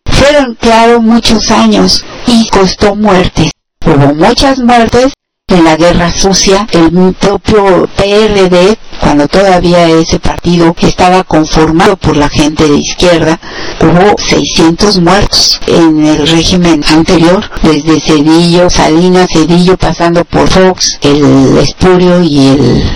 Fueron, 0.06 0.56
claro, 0.56 1.02
muchos 1.02 1.50
años 1.52 2.04
y 2.28 2.48
costó 2.50 2.96
muertes. 2.96 3.52
Hubo 3.86 4.14
muchas 4.14 4.60
muertes 4.60 5.14
en 5.48 5.64
la 5.64 5.76
guerra 5.76 6.12
sucia, 6.12 6.68
el 6.72 7.14
propio 7.14 7.90
PRD, 7.96 8.78
cuando 9.04 9.28
todavía 9.28 9.90
ese 9.90 10.20
partido 10.20 10.74
estaba 10.82 11.24
conformado 11.24 11.98
por 11.98 12.16
la 12.16 12.30
gente 12.30 12.68
de 12.68 12.78
izquierda, 12.78 13.40
hubo 13.82 14.16
600 14.18 15.02
muertos 15.02 15.60
en 15.68 16.06
el 16.06 16.28
régimen 16.28 16.84
anterior, 16.88 17.50
desde 17.62 18.00
Cedillo, 18.00 18.70
Salinas, 18.70 19.30
Cedillo, 19.32 19.78
pasando 19.78 20.24
por 20.24 20.48
Fox, 20.48 21.00
el 21.02 21.58
Espurio 21.58 22.24
y 22.24 22.48
el 22.48 22.92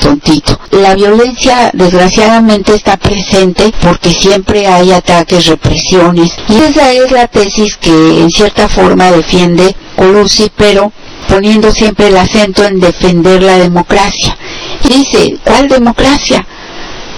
tontito. 0.00 0.58
La 0.70 0.94
violencia 0.94 1.70
desgraciadamente 1.72 2.74
está 2.74 2.96
presente 2.96 3.72
porque 3.80 4.10
siempre 4.10 4.66
hay 4.66 4.92
ataques, 4.92 5.46
represiones 5.46 6.36
y 6.48 6.56
esa 6.56 6.92
es 6.92 7.10
la 7.10 7.26
tesis 7.26 7.76
que 7.76 7.90
en 7.90 8.30
cierta 8.30 8.68
forma 8.68 9.10
defiende 9.10 9.74
Colusi, 9.96 10.50
pero 10.56 10.92
poniendo 11.28 11.72
siempre 11.72 12.08
el 12.08 12.16
acento 12.16 12.64
en 12.64 12.80
defender 12.80 13.42
la 13.42 13.58
democracia. 13.58 14.36
Dice, 14.82 15.38
¿cuál 15.44 15.68
democracia? 15.68 16.46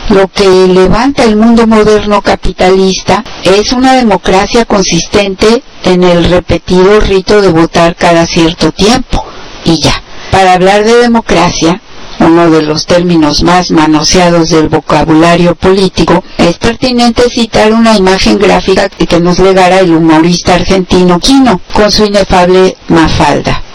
Lo 0.09 0.29
que 0.29 0.49
levanta 0.69 1.25
el 1.25 1.37
mundo 1.37 1.67
moderno 1.67 2.23
capitalista 2.23 3.25
es 3.43 3.73
una 3.73 3.95
democracia 3.95 4.65
consistente 4.65 5.63
en 5.83 6.05
el 6.05 6.25
repetido 6.25 7.01
rito 7.01 7.43
de 7.43 7.49
votar 7.49 7.97
cada 7.97 8.25
cierto 8.27 8.71
tiempo. 8.71 9.25
Y 9.65 9.81
ya, 9.81 10.01
para 10.31 10.53
hablar 10.53 10.85
de 10.85 10.95
democracia, 10.99 11.81
uno 12.21 12.51
de 12.51 12.63
los 12.63 12.87
términos 12.87 13.43
más 13.43 13.73
manoseados 13.73 14.51
del 14.51 14.69
vocabulario 14.69 15.57
político, 15.57 16.23
es 16.39 16.57
pertinente 16.59 17.29
citar 17.29 17.73
una 17.73 17.97
imagen 17.97 18.39
gráfica 18.39 18.89
que 18.89 19.21
nos 19.21 19.41
legara 19.41 19.81
el 19.81 19.93
humorista 19.93 20.55
argentino 20.55 21.19
Quino 21.19 21.61
con 21.73 21.91
su 21.91 22.05
inefable 22.05 22.77
Mafalda 22.89 23.66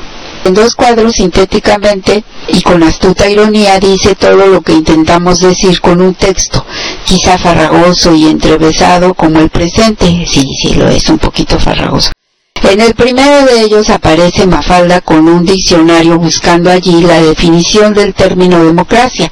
En 0.44 0.54
dos 0.54 0.76
cuadros 0.76 1.14
sintéticamente 1.14 2.24
y 2.48 2.62
con 2.62 2.82
astuta 2.84 3.30
ironía 3.30 3.80
dice 3.80 4.16
todo 4.16 4.48
lo 4.48 4.62
que 4.62 4.74
intentamos 4.74 5.40
decir 5.40 5.80
con 5.80 6.02
un 6.02 6.16
texto, 6.16 6.66
quizá 7.06 7.38
farragoso 7.38 8.16
y 8.16 8.26
entrevesado 8.26 9.14
como 9.14 9.40
el 9.40 9.50
presente, 9.50 10.26
sí, 10.28 10.48
sí 10.62 10.74
lo 10.74 10.88
es, 10.88 11.10
un 11.10 11.20
poquito 11.20 11.60
farragoso. 11.60 12.12
En 12.64 12.80
el 12.82 12.96
primero 12.96 13.46
de 13.46 13.62
ellos 13.62 13.90
aparece 13.90 14.48
Mafalda 14.48 15.02
con 15.02 15.28
un 15.28 15.46
diccionario 15.46 16.18
buscando 16.18 16.72
allí 16.72 17.02
la 17.02 17.22
definición 17.22 17.94
del 17.94 18.14
término 18.14 18.64
democracia, 18.64 19.32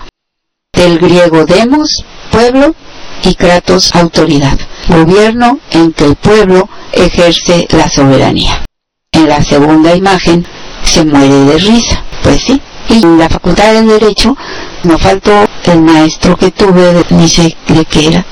del 0.74 1.00
griego 1.00 1.46
demos, 1.46 2.04
pueblo, 2.32 2.76
y 3.24 3.36
kratos, 3.36 3.96
autoridad, 3.96 4.58
gobierno 4.88 5.60
en 5.72 5.92
que 5.94 6.06
el 6.06 6.16
pueblo 6.16 6.70
ejerce 6.92 7.68
la 7.72 7.90
soberanía. 7.90 8.64
En 9.12 9.28
la 9.28 9.44
segunda 9.44 9.96
imagen 9.96 10.46
se 10.84 11.06
muere 11.06 11.34
de 11.46 11.58
risa, 11.58 12.04
pues 12.24 12.42
sí. 12.44 12.62
Y 12.90 13.04
en 13.04 13.20
la 13.20 13.30
facultad 13.30 13.74
de 13.74 13.84
Derecho 13.84 14.36
no 14.84 14.98
faltó 14.98 15.32
el 15.66 15.82
maestro 15.82 16.36
que 16.36 16.52
tuve, 16.52 17.06
ni 17.12 17.30
sé 17.30 17.56
de 17.68 17.86
qué 17.86 18.08
era, 18.08 18.26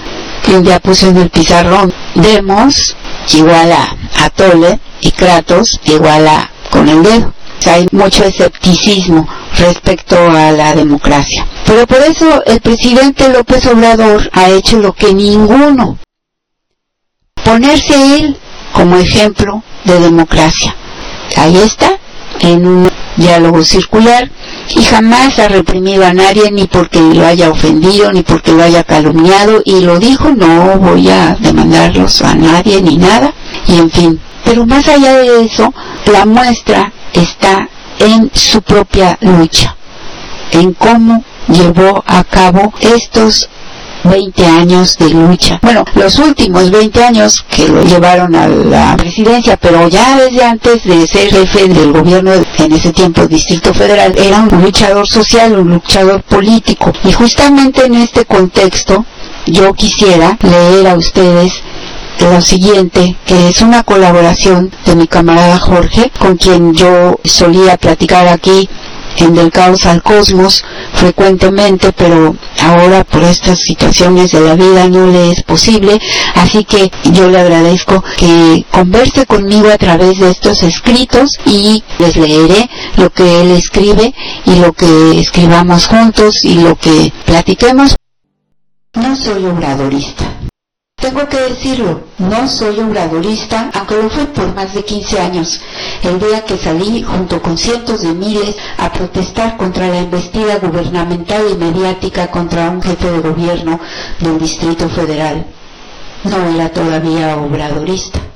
que 0.43 0.55
un 0.55 0.63
día 0.63 0.79
puso 0.79 1.07
en 1.07 1.17
el 1.17 1.29
pizarrón 1.29 1.93
demos 2.15 2.95
igual 3.33 3.71
a 3.71 3.95
atole 4.25 4.79
y 5.01 5.11
kratos 5.11 5.79
igual 5.85 6.27
a 6.27 6.49
con 6.71 6.89
el 6.89 7.03
dedo. 7.03 7.33
hay 7.65 7.85
mucho 7.91 8.23
escepticismo 8.23 9.27
respecto 9.57 10.17
a 10.29 10.51
la 10.51 10.73
democracia. 10.73 11.45
Pero 11.65 11.85
por 11.85 11.97
eso 11.97 12.43
el 12.45 12.61
presidente 12.61 13.29
López 13.29 13.65
Obrador 13.67 14.29
ha 14.33 14.49
hecho 14.49 14.77
lo 14.77 14.93
que 14.93 15.13
ninguno. 15.13 15.97
Ponerse 17.43 18.17
él 18.17 18.37
como 18.73 18.97
ejemplo 18.97 19.63
de 19.83 19.99
democracia. 19.99 20.75
Ahí 21.35 21.57
está, 21.57 21.97
en 22.41 22.65
un 22.65 22.89
diálogo 23.15 23.63
circular, 23.63 24.29
y 24.75 24.83
jamás 24.83 25.39
ha 25.39 25.47
reprimido 25.47 26.05
a 26.05 26.13
nadie 26.13 26.51
ni 26.51 26.65
porque 26.67 26.99
lo 26.99 27.25
haya 27.25 27.49
ofendido, 27.49 28.11
ni 28.11 28.21
porque 28.23 28.51
lo 28.51 28.63
haya 28.63 28.83
calumniado, 28.83 29.61
y 29.65 29.81
lo 29.81 29.99
dijo, 29.99 30.29
no 30.29 30.77
voy 30.77 31.09
a 31.09 31.35
demandarlos 31.39 32.21
a 32.21 32.35
nadie 32.35 32.81
ni 32.81 32.97
nada, 32.97 33.33
y 33.67 33.77
en 33.77 33.89
fin. 33.89 34.19
Pero 34.45 34.65
más 34.65 34.87
allá 34.87 35.13
de 35.17 35.43
eso, 35.43 35.73
la 36.11 36.25
muestra 36.25 36.91
está 37.13 37.67
en 37.99 38.29
su 38.33 38.61
propia 38.61 39.17
lucha, 39.21 39.75
en 40.51 40.73
cómo 40.73 41.23
llevó 41.47 42.03
a 42.05 42.23
cabo 42.23 42.73
estos 42.79 43.49
20 44.03 44.45
años 44.45 44.97
de 44.97 45.09
lucha. 45.09 45.59
Bueno, 45.61 45.85
los 45.95 46.19
últimos 46.19 46.69
20 46.71 47.03
años 47.03 47.45
que 47.49 47.67
lo 47.67 47.83
llevaron 47.83 48.35
a 48.35 48.47
la 48.47 48.95
presidencia, 48.97 49.57
pero 49.57 49.87
ya 49.87 50.17
desde 50.17 50.43
antes 50.43 50.83
de 50.83 51.07
ser 51.07 51.29
jefe 51.29 51.67
del 51.67 51.91
gobierno 51.91 52.31
en 52.33 52.71
ese 52.71 52.93
tiempo 52.93 53.27
Distrito 53.27 53.73
Federal, 53.73 54.13
era 54.17 54.39
un 54.41 54.61
luchador 54.61 55.07
social, 55.07 55.57
un 55.59 55.69
luchador 55.69 56.21
político. 56.23 56.93
Y 57.03 57.11
justamente 57.11 57.85
en 57.85 57.95
este 57.95 58.25
contexto, 58.25 59.05
yo 59.45 59.73
quisiera 59.73 60.37
leer 60.41 60.87
a 60.87 60.95
ustedes 60.95 61.53
lo 62.19 62.41
siguiente, 62.41 63.15
que 63.25 63.49
es 63.49 63.61
una 63.61 63.83
colaboración 63.83 64.71
de 64.85 64.95
mi 64.95 65.07
camarada 65.07 65.59
Jorge, 65.59 66.11
con 66.19 66.35
quien 66.37 66.73
yo 66.73 67.19
solía 67.23 67.77
platicar 67.77 68.27
aquí 68.27 68.67
en 69.25 69.35
Del 69.35 69.51
Caos 69.51 69.85
al 69.85 70.01
Cosmos 70.01 70.63
frecuentemente, 70.93 71.91
pero 71.91 72.35
ahora 72.61 73.03
por 73.03 73.23
estas 73.23 73.59
situaciones 73.59 74.31
de 74.31 74.41
la 74.41 74.55
vida 74.55 74.87
no 74.87 75.07
le 75.07 75.31
es 75.31 75.43
posible, 75.43 75.99
así 76.35 76.63
que 76.63 76.91
yo 77.11 77.29
le 77.29 77.39
agradezco 77.39 78.03
que 78.17 78.65
converse 78.71 79.25
conmigo 79.25 79.69
a 79.69 79.77
través 79.77 80.19
de 80.19 80.29
estos 80.29 80.63
escritos 80.63 81.39
y 81.45 81.83
les 81.99 82.15
leeré 82.15 82.69
lo 82.97 83.09
que 83.09 83.41
él 83.41 83.51
escribe 83.51 84.13
y 84.45 84.55
lo 84.55 84.73
que 84.73 85.19
escribamos 85.19 85.87
juntos 85.87 86.43
y 86.43 86.55
lo 86.55 86.75
que 86.75 87.11
platiquemos. 87.25 87.95
No 88.93 89.15
soy 89.15 89.45
obradorista 89.45 90.26
tengo 90.99 91.29
que 91.29 91.39
decirlo, 91.39 92.01
no 92.17 92.47
soy 92.47 92.79
obradorista, 92.79 93.69
aunque 93.75 94.01
lo 94.01 94.09
fui 94.09 94.25
por 94.25 94.53
más 94.55 94.73
de 94.73 94.83
15 94.83 95.19
años, 95.19 95.61
el 96.01 96.19
día 96.19 96.43
que 96.43 96.57
salí 96.57 97.03
junto 97.03 97.39
con 97.39 97.55
cientos 97.55 98.01
de 98.01 98.13
miles 98.13 98.55
a 98.77 98.91
protestar 98.91 99.57
contra 99.57 99.87
la 99.87 99.99
embestida 99.99 100.57
gubernamental 100.57 101.43
y 101.51 101.55
mediática 101.55 102.31
contra 102.31 102.71
un 102.71 102.81
jefe 102.81 103.11
de 103.11 103.19
gobierno 103.19 103.79
del 104.19 104.39
Distrito 104.39 104.89
Federal. 104.89 105.45
No 106.23 106.49
era 106.55 106.69
todavía 106.69 107.37
obradorista 107.37 108.26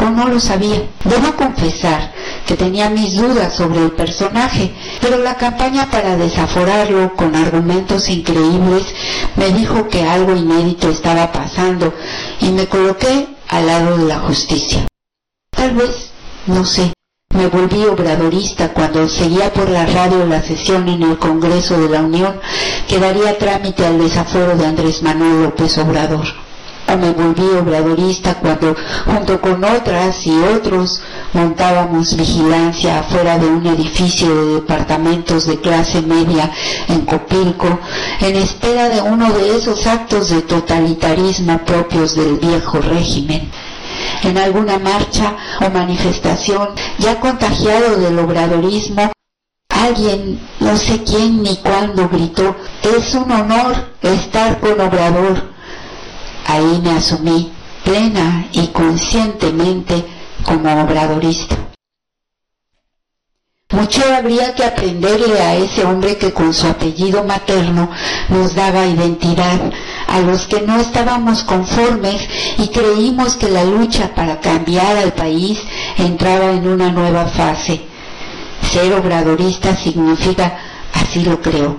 o 0.00 0.10
no 0.10 0.28
lo 0.28 0.40
sabía. 0.40 0.82
Debo 1.04 1.34
confesar 1.36 2.12
que 2.46 2.56
tenía 2.56 2.90
mis 2.90 3.16
dudas 3.16 3.54
sobre 3.54 3.80
el 3.80 3.92
personaje, 3.92 4.72
pero 5.00 5.18
la 5.18 5.36
campaña 5.36 5.90
para 5.90 6.16
desaforarlo 6.16 7.14
con 7.14 7.34
argumentos 7.34 8.08
increíbles 8.08 8.84
me 9.36 9.50
dijo 9.50 9.88
que 9.88 10.02
algo 10.02 10.34
inédito 10.34 10.88
estaba 10.88 11.32
pasando 11.32 11.92
y 12.40 12.50
me 12.50 12.66
coloqué 12.66 13.28
al 13.48 13.66
lado 13.66 13.98
de 13.98 14.04
la 14.04 14.20
justicia. 14.20 14.86
Tal 15.50 15.72
vez, 15.72 16.10
no 16.46 16.64
sé, 16.64 16.92
me 17.34 17.46
volví 17.48 17.84
obradorista 17.84 18.72
cuando 18.72 19.08
seguía 19.08 19.52
por 19.52 19.68
la 19.68 19.86
radio 19.86 20.24
la 20.26 20.42
sesión 20.42 20.88
en 20.88 21.02
el 21.02 21.18
Congreso 21.18 21.78
de 21.78 21.88
la 21.88 22.00
Unión 22.00 22.40
que 22.88 22.98
daría 22.98 23.38
trámite 23.38 23.86
al 23.86 23.98
desaforo 23.98 24.56
de 24.56 24.66
Andrés 24.66 25.02
Manuel 25.02 25.42
López 25.42 25.76
Obrador 25.78 26.47
me 26.96 27.12
volví 27.12 27.48
obradorista 27.60 28.34
cuando 28.34 28.74
junto 29.04 29.40
con 29.40 29.62
otras 29.64 30.26
y 30.26 30.38
otros 30.56 31.02
montábamos 31.32 32.16
vigilancia 32.16 33.00
afuera 33.00 33.38
de 33.38 33.46
un 33.46 33.66
edificio 33.66 34.28
de 34.28 34.54
departamentos 34.54 35.46
de 35.46 35.60
clase 35.60 36.02
media 36.02 36.50
en 36.88 37.02
Copilco 37.02 37.78
en 38.20 38.36
espera 38.36 38.88
de 38.88 39.02
uno 39.02 39.32
de 39.32 39.56
esos 39.56 39.86
actos 39.86 40.30
de 40.30 40.42
totalitarismo 40.42 41.58
propios 41.64 42.14
del 42.16 42.36
viejo 42.36 42.78
régimen 42.78 43.50
en 44.22 44.38
alguna 44.38 44.78
marcha 44.78 45.36
o 45.64 45.70
manifestación 45.70 46.68
ya 46.98 47.20
contagiado 47.20 47.98
del 47.98 48.18
obradorismo, 48.18 49.12
alguien, 49.68 50.40
no 50.60 50.76
sé 50.76 51.02
quién 51.04 51.42
ni 51.42 51.56
cuándo, 51.56 52.08
gritó, 52.08 52.56
es 52.82 53.14
un 53.14 53.30
honor 53.30 53.74
estar 54.02 54.60
con 54.60 54.80
Obrador. 54.80 55.57
Ahí 56.48 56.80
me 56.82 56.92
asumí 56.92 57.52
plena 57.84 58.48
y 58.52 58.68
conscientemente 58.68 60.02
como 60.42 60.82
obradorista. 60.82 61.56
Mucho 63.70 64.02
habría 64.16 64.54
que 64.54 64.64
aprenderle 64.64 65.42
a 65.42 65.56
ese 65.56 65.84
hombre 65.84 66.16
que 66.16 66.32
con 66.32 66.54
su 66.54 66.66
apellido 66.66 67.22
materno 67.22 67.90
nos 68.30 68.54
daba 68.54 68.86
identidad, 68.86 69.60
a 70.06 70.20
los 70.20 70.46
que 70.46 70.62
no 70.62 70.80
estábamos 70.80 71.44
conformes 71.44 72.26
y 72.56 72.68
creímos 72.68 73.36
que 73.36 73.50
la 73.50 73.64
lucha 73.64 74.14
para 74.14 74.40
cambiar 74.40 74.96
al 74.96 75.12
país 75.12 75.60
entraba 75.98 76.52
en 76.52 76.66
una 76.66 76.90
nueva 76.90 77.26
fase. 77.26 77.82
Ser 78.72 78.94
obradorista 78.94 79.76
significa, 79.76 80.58
así 80.94 81.22
lo 81.22 81.42
creo, 81.42 81.76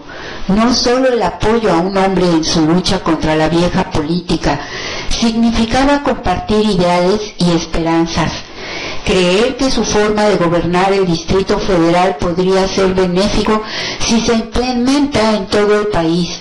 no 0.50 0.74
solo 0.74 1.10
el 1.14 1.22
apoyo 1.22 1.72
a 1.72 1.78
un 1.78 1.96
hombre 1.96 2.26
en 2.26 2.44
su 2.44 2.66
lucha 2.66 3.00
contra 3.02 3.36
la 3.36 3.50
vieja 3.50 3.90
política, 3.92 4.60
significaba 5.10 6.02
compartir 6.02 6.66
ideales 6.66 7.34
y 7.38 7.52
esperanzas, 7.52 8.32
creer 9.06 9.58
que 9.58 9.70
su 9.70 9.84
forma 9.84 10.24
de 10.26 10.38
gobernar 10.38 10.92
el 10.92 11.06
Distrito 11.06 11.60
Federal 11.60 12.18
podría 12.20 12.68
ser 12.68 12.94
benéfico 12.96 13.62
si 14.00 14.22
se 14.22 14.34
implementa 14.34 15.36
en 15.36 15.46
todo 15.48 15.82
el 15.82 15.88
país. 15.88 16.40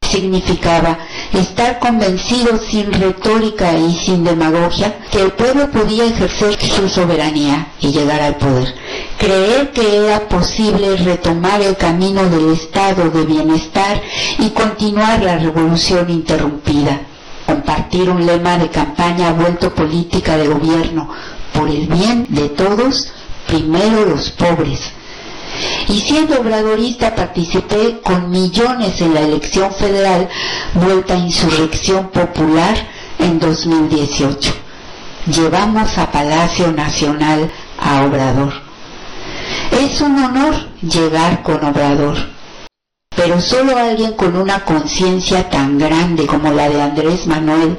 Significaba 0.00 0.98
estar 1.34 1.78
convencido 1.80 2.58
sin 2.70 2.90
retórica 2.94 3.76
y 3.76 3.94
sin 3.94 4.24
demagogia 4.24 5.00
que 5.10 5.20
el 5.20 5.32
pueblo 5.32 5.70
podía 5.70 6.06
ejercer 6.06 6.58
su 6.58 6.88
soberanía 6.88 7.66
y 7.80 7.92
llegar 7.92 8.22
al 8.22 8.36
poder 8.36 8.74
creer 9.18 9.72
que 9.72 9.96
era 9.96 10.28
posible 10.28 10.96
retomar 10.96 11.60
el 11.60 11.76
camino 11.76 12.28
del 12.30 12.52
estado 12.52 13.10
de 13.10 13.24
bienestar 13.24 14.00
y 14.38 14.50
continuar 14.50 15.22
la 15.22 15.38
revolución 15.38 16.08
interrumpida, 16.08 17.00
compartir 17.44 18.08
un 18.08 18.24
lema 18.24 18.56
de 18.58 18.70
campaña 18.70 19.32
vuelto 19.32 19.74
política 19.74 20.36
de 20.36 20.46
gobierno, 20.46 21.08
por 21.52 21.68
el 21.68 21.88
bien 21.88 22.26
de 22.28 22.48
todos, 22.50 23.08
primero 23.46 24.06
los 24.06 24.30
pobres. 24.30 24.80
Y 25.88 26.00
siendo 26.00 26.40
obradorista 26.40 27.14
participé 27.14 28.00
con 28.02 28.30
millones 28.30 29.00
en 29.00 29.14
la 29.14 29.20
elección 29.20 29.72
federal 29.72 30.28
vuelta 30.74 31.16
insurrección 31.16 32.08
popular 32.10 32.76
en 33.18 33.40
2018. 33.40 34.54
Llevamos 35.26 35.98
a 35.98 36.10
Palacio 36.12 36.70
Nacional 36.70 37.50
a 37.80 38.02
Obrador. 38.02 38.67
Es 39.70 40.00
un 40.00 40.22
honor 40.22 40.54
llegar 40.82 41.42
con 41.42 41.64
Obrador, 41.64 42.16
pero 43.14 43.40
solo 43.40 43.76
alguien 43.76 44.12
con 44.12 44.36
una 44.36 44.64
conciencia 44.64 45.48
tan 45.48 45.78
grande 45.78 46.26
como 46.26 46.50
la 46.50 46.68
de 46.68 46.82
Andrés 46.82 47.26
Manuel 47.26 47.78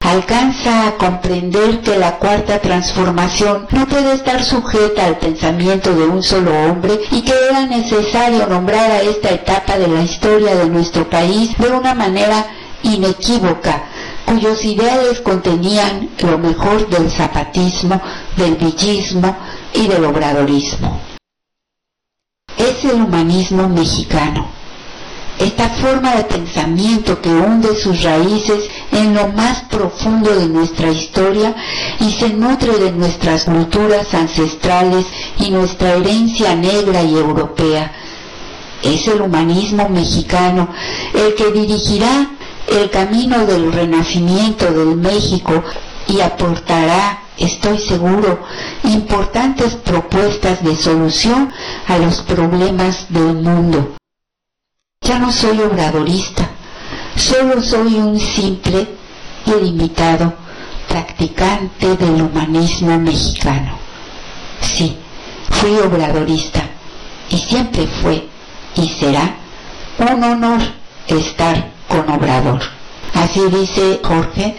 alcanza 0.00 0.86
a 0.86 0.96
comprender 0.96 1.80
que 1.80 1.98
la 1.98 2.18
cuarta 2.18 2.60
transformación 2.60 3.66
no 3.70 3.86
puede 3.86 4.14
estar 4.14 4.42
sujeta 4.44 5.04
al 5.04 5.18
pensamiento 5.18 5.94
de 5.94 6.04
un 6.04 6.22
solo 6.22 6.52
hombre 6.64 7.00
y 7.10 7.22
que 7.22 7.32
era 7.50 7.66
necesario 7.66 8.46
nombrar 8.46 8.90
a 8.90 9.02
esta 9.02 9.30
etapa 9.30 9.76
de 9.76 9.88
la 9.88 10.02
historia 10.02 10.54
de 10.54 10.68
nuestro 10.68 11.10
país 11.10 11.56
de 11.58 11.68
una 11.68 11.94
manera 11.94 12.46
inequívoca, 12.82 13.82
cuyos 14.24 14.64
ideales 14.64 15.20
contenían 15.20 16.10
lo 16.20 16.38
mejor 16.38 16.88
del 16.88 17.10
zapatismo, 17.10 18.00
del 18.36 18.54
villismo 18.54 19.36
y 19.76 19.86
del 19.86 20.04
obradorismo. 20.04 21.00
Es 22.58 22.84
el 22.84 23.02
humanismo 23.02 23.68
mexicano 23.68 24.56
esta 25.38 25.68
forma 25.68 26.14
de 26.14 26.24
pensamiento 26.24 27.20
que 27.20 27.28
hunde 27.28 27.74
sus 27.76 28.02
raíces 28.02 28.70
en 28.92 29.14
lo 29.14 29.28
más 29.28 29.64
profundo 29.64 30.34
de 30.34 30.48
nuestra 30.48 30.90
historia 30.90 31.54
y 32.00 32.10
se 32.12 32.30
nutre 32.30 32.78
de 32.78 32.92
nuestras 32.92 33.44
culturas 33.44 34.12
ancestrales 34.14 35.04
y 35.38 35.50
nuestra 35.50 35.94
herencia 35.94 36.54
negra 36.54 37.02
y 37.02 37.16
europea. 37.16 37.92
Es 38.82 39.06
el 39.08 39.20
humanismo 39.20 39.88
mexicano 39.88 40.68
el 41.12 41.34
que 41.34 41.52
dirigirá 41.52 42.30
el 42.68 42.88
camino 42.90 43.44
del 43.44 43.72
renacimiento 43.72 44.72
del 44.72 44.96
México 44.96 45.62
y 46.08 46.20
aportará, 46.20 47.20
estoy 47.38 47.78
seguro, 47.78 48.42
importantes 48.84 49.74
propuestas 49.74 50.62
de 50.64 50.76
solución 50.76 51.52
a 51.86 51.98
los 51.98 52.22
problemas 52.22 53.06
del 53.10 53.34
mundo. 53.34 53.96
Ya 55.00 55.18
no 55.18 55.30
soy 55.30 55.60
obradorista, 55.60 56.48
solo 57.16 57.62
soy 57.62 57.94
un 57.94 58.18
simple 58.18 58.86
y 59.46 59.64
limitado 59.64 60.32
practicante 60.88 61.96
del 61.96 62.22
humanismo 62.22 62.98
mexicano. 62.98 63.78
Sí, 64.60 64.96
fui 65.50 65.76
obradorista 65.78 66.62
y 67.30 67.38
siempre 67.38 67.86
fue 68.02 68.26
y 68.76 68.88
será 68.88 69.36
un 69.98 70.22
honor 70.24 70.60
estar 71.08 71.70
con 71.88 72.08
Obrador. 72.10 72.60
Así 73.14 73.40
dice 73.50 74.00
Jorge 74.02 74.56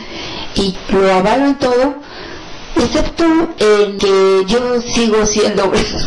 y 0.56 0.76
lo 0.90 1.13
avalo 1.13 1.46
en 1.46 1.56
todo, 1.56 1.96
excepto 2.80 3.26
en 3.60 3.98
que 3.98 4.44
yo 4.48 4.82
sigo 4.82 5.26
siendo 5.26 5.66
obradorista 5.66 6.00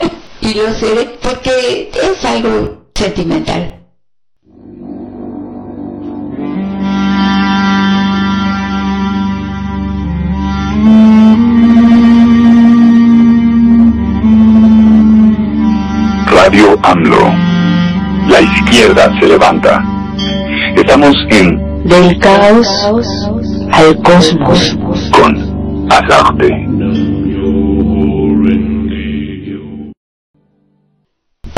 y 0.40 0.54
lo 0.54 0.72
seré 0.74 1.18
porque 1.22 1.90
es 1.94 2.24
algo 2.24 2.86
sentimental. 2.94 3.74
Radio 16.30 16.78
AMLO. 16.82 17.34
La 18.28 18.40
izquierda 18.40 19.12
se 19.18 19.26
levanta. 19.26 19.82
Estamos 20.76 21.14
en 21.30 21.84
Del 21.84 22.18
caos 22.18 22.68
al 23.72 23.96
cosmos. 24.02 24.76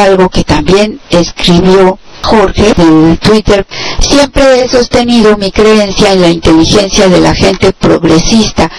Algo 0.00 0.28
que 0.28 0.44
también 0.44 1.00
escribió 1.10 1.98
Jorge 2.22 2.74
en 2.76 3.16
Twitter, 3.18 3.66
siempre 4.00 4.62
he 4.62 4.68
sostenido 4.68 5.36
mi 5.36 5.50
creencia 5.50 6.12
en 6.12 6.20
la 6.22 6.28
inteligencia 6.28 7.08
de 7.08 7.20
la 7.20 7.34
gente 7.34 7.72
progresista, 7.72 8.70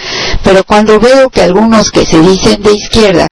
pero 0.44 0.64
cuando 0.64 1.00
veo 1.00 1.30
que 1.30 1.42
algunos 1.42 1.90
que 1.90 2.04
se 2.04 2.20
dicen 2.20 2.62
de 2.62 2.72
izquierda 2.72 3.26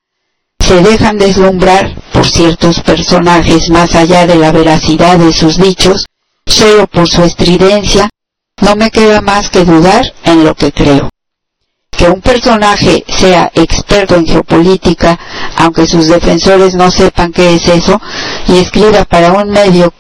se 0.59 0.83
dejan 0.83 1.19
deslumbrar 1.19 1.95
por 2.13 2.27
ciertos 2.27 2.81
personajes 2.81 3.71
más 3.71 3.95
allá 3.95 4.27
de 4.27 4.37
la 4.37 4.53
veracidad 4.53 5.19
de 5.19 5.33
sus 5.33 5.59
dichos, 5.59 6.07
solo 6.47 6.87
por 6.87 7.09
su 7.09 7.23
estridencia, 7.23 8.09
no 8.63 8.77
me 8.77 8.91
queda 8.91 9.21
más 9.21 9.51
que 9.51 9.65
dudar 9.65 10.13
en 10.25 10.45
lo 10.45 10.55
que 10.55 10.71
creo 10.73 11.11
que 12.01 12.09
un 12.09 12.23
personaje 12.23 13.05
sea 13.07 13.53
experto 13.55 14.15
en 14.15 14.27
geopolítica, 14.27 15.19
aunque 15.59 15.87
sus 15.87 16.09
defensores 16.09 16.75
no 16.75 16.91
sepan 16.91 17.31
qué 17.31 17.57
es 17.57 17.69
eso, 17.69 18.01
y 18.49 18.57
escriba 18.57 19.05
para 19.05 19.35
un 19.35 19.51
medio 19.51 19.93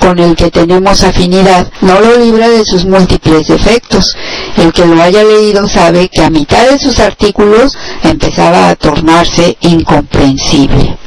con 0.00 0.18
el 0.18 0.34
que 0.34 0.50
tenemos 0.50 1.04
afinidad, 1.04 1.70
no 1.80 2.00
lo 2.00 2.18
libra 2.18 2.48
de 2.48 2.64
sus 2.64 2.84
múltiples 2.84 3.46
defectos. 3.46 4.16
El 4.56 4.72
que 4.72 4.84
lo 4.84 5.00
haya 5.00 5.22
leído 5.22 5.68
sabe 5.68 6.08
que 6.08 6.24
a 6.24 6.30
mitad 6.30 6.68
de 6.68 6.76
sus 6.76 6.98
artículos 6.98 7.78
empezaba 8.02 8.70
a 8.70 8.74
tornarse 8.74 9.56
incomprensible. 9.60 10.98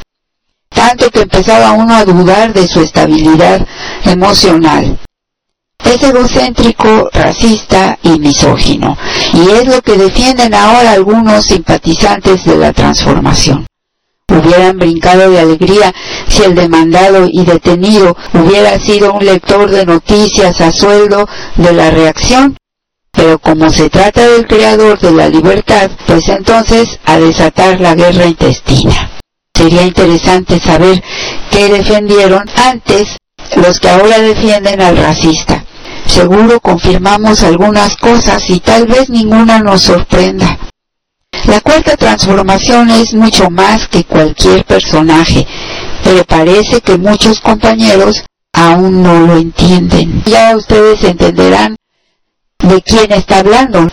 Tanto 0.70 1.10
que 1.10 1.20
empezaba 1.20 1.72
uno 1.72 1.94
a 1.94 2.06
dudar 2.06 2.54
de 2.54 2.66
su 2.66 2.80
estabilidad 2.80 3.66
emocional 4.06 4.98
es 5.84 6.02
egocéntrico, 6.02 7.08
racista 7.12 7.98
y 8.02 8.18
misógino. 8.18 8.96
Y 9.32 9.50
es 9.50 9.66
lo 9.66 9.80
que 9.82 9.96
defienden 9.96 10.54
ahora 10.54 10.92
algunos 10.92 11.44
simpatizantes 11.46 12.44
de 12.44 12.56
la 12.56 12.72
transformación. 12.72 13.66
Hubieran 14.30 14.76
brincado 14.76 15.30
de 15.30 15.40
alegría 15.40 15.92
si 16.28 16.42
el 16.42 16.54
demandado 16.54 17.26
y 17.30 17.44
detenido 17.44 18.14
hubiera 18.34 18.78
sido 18.78 19.14
un 19.14 19.24
lector 19.24 19.70
de 19.70 19.86
noticias 19.86 20.60
a 20.60 20.70
sueldo 20.70 21.26
de 21.56 21.72
la 21.72 21.90
reacción. 21.90 22.56
Pero 23.10 23.38
como 23.38 23.70
se 23.70 23.88
trata 23.88 24.28
del 24.28 24.46
creador 24.46 24.98
de 25.00 25.12
la 25.12 25.28
libertad, 25.28 25.90
pues 26.06 26.28
entonces 26.28 27.00
a 27.06 27.18
desatar 27.18 27.80
la 27.80 27.94
guerra 27.94 28.26
intestina. 28.26 29.10
Sería 29.54 29.82
interesante 29.82 30.60
saber 30.60 31.02
qué 31.50 31.68
defendieron 31.68 32.48
antes 32.54 33.16
los 33.56 33.78
que 33.80 33.88
ahora 33.88 34.18
defienden 34.18 34.80
al 34.80 34.96
racista. 34.96 35.64
Seguro 36.06 36.60
confirmamos 36.60 37.42
algunas 37.42 37.96
cosas 37.96 38.48
y 38.48 38.60
tal 38.60 38.86
vez 38.86 39.10
ninguna 39.10 39.60
nos 39.60 39.82
sorprenda. 39.82 40.58
La 41.46 41.60
cuarta 41.60 41.96
transformación 41.96 42.90
es 42.90 43.14
mucho 43.14 43.50
más 43.50 43.88
que 43.88 44.04
cualquier 44.04 44.64
personaje, 44.64 45.46
pero 46.02 46.24
parece 46.24 46.80
que 46.80 46.98
muchos 46.98 47.40
compañeros 47.40 48.24
aún 48.52 49.02
no 49.02 49.26
lo 49.26 49.36
entienden. 49.36 50.22
Ya 50.26 50.56
ustedes 50.56 51.04
entenderán 51.04 51.76
de 52.58 52.82
quién 52.82 53.12
está 53.12 53.38
hablando. 53.38 53.88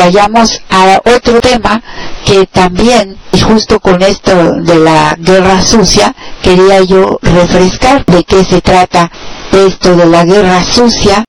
Vayamos 0.00 0.62
a 0.70 0.98
otro 1.14 1.40
tema 1.42 1.82
que 2.24 2.46
también, 2.46 3.18
y 3.32 3.40
justo 3.40 3.78
con 3.80 4.00
esto 4.00 4.32
de 4.62 4.78
la 4.78 5.14
guerra 5.18 5.60
sucia, 5.60 6.14
quería 6.42 6.80
yo 6.82 7.18
refrescar 7.20 8.06
de 8.06 8.24
qué 8.24 8.42
se 8.42 8.62
trata 8.62 9.10
esto 9.52 9.94
de 9.94 10.06
la 10.06 10.24
guerra 10.24 10.64
sucia. 10.64 11.24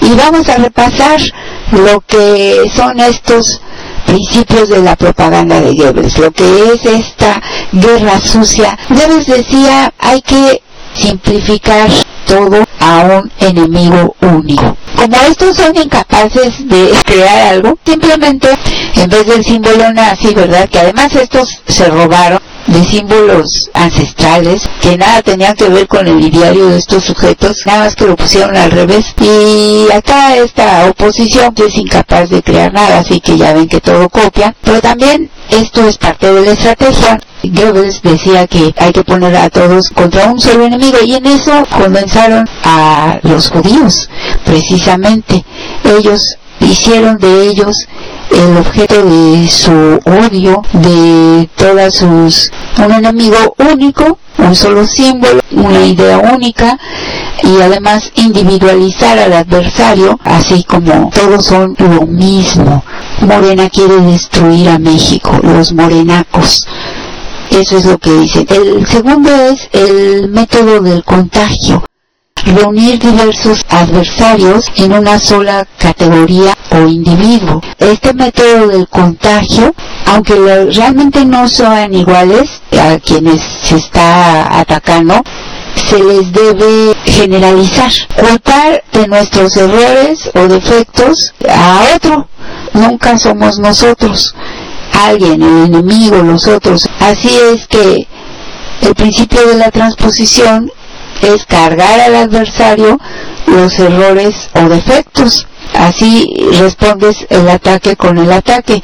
Y 0.00 0.14
vamos 0.14 0.48
a 0.48 0.56
repasar 0.56 1.20
lo 1.72 2.00
que 2.00 2.70
son 2.74 3.00
estos 3.00 3.60
principios 4.06 4.70
de 4.70 4.82
la 4.82 4.96
propaganda 4.96 5.60
de 5.60 5.74
Goebbels, 5.74 6.16
lo 6.18 6.30
que 6.30 6.72
es 6.72 6.86
esta 6.86 7.42
guerra 7.72 8.18
sucia. 8.18 8.78
Goebbels 8.88 9.26
decía, 9.26 9.92
hay 9.98 10.22
que 10.22 10.62
simplificar 10.94 11.90
todo 12.26 12.64
a 12.80 13.00
un 13.00 13.32
enemigo 13.40 14.14
único. 14.20 14.76
Como 14.96 15.16
estos 15.28 15.56
son 15.56 15.76
incapaces 15.76 16.68
de 16.68 16.90
crear 17.04 17.54
algo, 17.54 17.78
simplemente 17.84 18.48
en 18.94 19.08
vez 19.08 19.26
del 19.26 19.44
símbolo 19.44 19.92
nazi, 19.92 20.34
¿verdad? 20.34 20.68
Que 20.68 20.80
además 20.80 21.14
estos 21.14 21.60
se 21.66 21.86
robaron 21.86 22.40
de 22.68 22.84
símbolos 22.84 23.70
ancestrales 23.72 24.68
que 24.80 24.96
nada 24.96 25.22
tenían 25.22 25.56
que 25.56 25.68
ver 25.68 25.88
con 25.88 26.06
el 26.06 26.20
ideario 26.20 26.68
de 26.68 26.78
estos 26.78 27.04
sujetos, 27.04 27.62
nada 27.66 27.84
más 27.84 27.96
que 27.96 28.06
lo 28.06 28.16
pusieron 28.16 28.56
al 28.56 28.70
revés. 28.70 29.06
Y 29.20 29.86
acá 29.92 30.36
esta 30.36 30.86
oposición 30.88 31.54
es 31.56 31.76
incapaz 31.76 32.30
de 32.30 32.42
crear 32.42 32.72
nada, 32.72 32.98
así 32.98 33.20
que 33.20 33.38
ya 33.38 33.54
ven 33.54 33.68
que 33.68 33.80
todo 33.80 34.08
copia, 34.08 34.54
pero 34.62 34.80
también 34.80 35.30
esto 35.48 35.86
es 35.88 35.96
parte 35.96 36.32
de 36.32 36.44
la 36.44 36.52
estrategia. 36.52 37.18
Goebbels 37.42 38.02
decía 38.02 38.46
que 38.46 38.74
hay 38.76 38.92
que 38.92 39.04
poner 39.04 39.36
a 39.36 39.50
todos 39.50 39.90
contra 39.90 40.26
un 40.26 40.40
solo 40.40 40.64
enemigo 40.64 40.98
y 41.04 41.14
en 41.14 41.26
eso 41.26 41.64
convenzaron 41.70 42.48
a 42.64 43.18
los 43.22 43.50
judíos, 43.50 44.08
precisamente. 44.44 45.44
Ellos 45.84 46.36
hicieron 46.60 47.18
de 47.18 47.48
ellos 47.48 47.86
el 48.30 48.56
objeto 48.56 49.04
de 49.04 49.48
su 49.48 50.00
odio, 50.04 50.62
de 50.72 51.48
todas 51.56 51.94
sus... 51.94 52.50
un 52.78 52.92
enemigo 52.92 53.54
único, 53.72 54.18
un 54.38 54.54
solo 54.54 54.86
símbolo, 54.86 55.40
una 55.52 55.84
idea 55.84 56.18
única 56.18 56.78
y 57.42 57.60
además 57.60 58.10
individualizar 58.16 59.18
al 59.18 59.32
adversario, 59.32 60.18
así 60.24 60.64
como 60.64 61.10
todos 61.10 61.46
son 61.46 61.74
lo 61.78 62.06
mismo. 62.06 62.84
Morena 63.20 63.68
quiere 63.70 64.00
destruir 64.02 64.68
a 64.68 64.78
México, 64.78 65.38
los 65.42 65.72
morenacos. 65.72 66.66
Eso 67.50 67.78
es 67.78 67.84
lo 67.84 67.98
que 67.98 68.12
dicen. 68.12 68.46
El 68.48 68.86
segundo 68.86 69.30
es 69.30 69.68
el 69.72 70.28
método 70.28 70.80
del 70.80 71.02
contagio 71.04 71.82
reunir 72.54 72.98
diversos 72.98 73.64
adversarios 73.68 74.64
en 74.76 74.92
una 74.92 75.18
sola 75.18 75.66
categoría 75.78 76.54
o 76.70 76.86
individuo. 76.86 77.60
Este 77.78 78.12
método 78.14 78.68
del 78.68 78.88
contagio, 78.88 79.74
aunque 80.06 80.34
realmente 80.72 81.24
no 81.24 81.48
sean 81.48 81.94
iguales 81.94 82.48
a 82.72 82.98
quienes 82.98 83.42
se 83.62 83.76
está 83.76 84.58
atacando, 84.60 85.22
se 85.74 86.02
les 86.02 86.32
debe 86.32 86.94
generalizar, 87.04 87.92
culpar 88.16 88.82
de 88.92 89.06
nuestros 89.06 89.56
errores 89.56 90.30
o 90.34 90.48
defectos 90.48 91.34
a 91.48 91.94
otro. 91.94 92.28
Nunca 92.72 93.18
somos 93.18 93.58
nosotros, 93.58 94.34
alguien, 95.06 95.42
el 95.42 95.64
enemigo, 95.66 96.16
los 96.18 96.46
otros. 96.46 96.88
Así 97.00 97.30
es 97.52 97.66
que 97.66 98.06
el 98.82 98.94
principio 98.94 99.46
de 99.46 99.56
la 99.56 99.70
transposición 99.70 100.70
es 101.22 101.44
cargar 101.46 102.00
al 102.00 102.14
adversario 102.14 102.98
los 103.46 103.78
errores 103.78 104.48
o 104.54 104.68
defectos. 104.68 105.46
Así 105.74 106.32
respondes 106.58 107.26
el 107.30 107.48
ataque 107.48 107.96
con 107.96 108.18
el 108.18 108.32
ataque. 108.32 108.82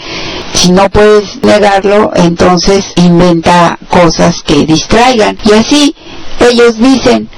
Si 0.53 0.71
no 0.71 0.89
puedes 0.91 1.43
negarlo, 1.43 2.13
entonces 2.15 2.93
inventa 2.97 3.79
cosas 3.89 4.43
que 4.43 4.65
distraigan. 4.65 5.37
Y 5.45 5.53
así 5.53 5.95
ellos 6.41 6.79
dicen, 6.79 7.29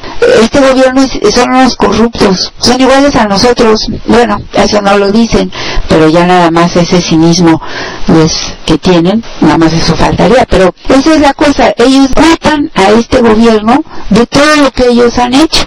este 0.42 0.60
gobierno 0.60 1.02
son 1.32 1.50
unos 1.50 1.76
corruptos, 1.76 2.52
son 2.58 2.80
iguales 2.80 3.14
a 3.16 3.26
nosotros. 3.26 3.86
Bueno, 4.06 4.40
eso 4.52 4.80
no 4.80 4.98
lo 4.98 5.10
dicen, 5.12 5.50
pero 5.88 6.08
ya 6.08 6.26
nada 6.26 6.50
más 6.50 6.76
ese 6.76 7.00
cinismo 7.00 7.60
pues, 8.06 8.54
que 8.64 8.78
tienen, 8.78 9.22
nada 9.40 9.58
más 9.58 9.72
eso 9.72 9.96
faltaría. 9.96 10.46
Pero 10.48 10.74
esa 10.88 11.14
es 11.14 11.20
la 11.20 11.34
cosa, 11.34 11.72
ellos 11.76 12.10
matan 12.16 12.70
a 12.74 12.90
este 12.90 13.20
gobierno 13.20 13.82
de 14.10 14.26
todo 14.26 14.56
lo 14.56 14.70
que 14.70 14.88
ellos 14.88 15.18
han 15.18 15.34
hecho 15.34 15.66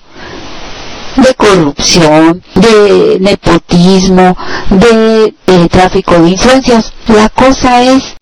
de 1.21 1.33
corrupción, 1.35 2.43
de 2.55 3.17
nepotismo, 3.19 4.35
de, 4.69 5.33
tráfico 5.69 6.19
de 6.19 6.29
influencias. 6.29 6.93
La 7.07 7.29
cosa 7.29 7.81
es 7.83 8.15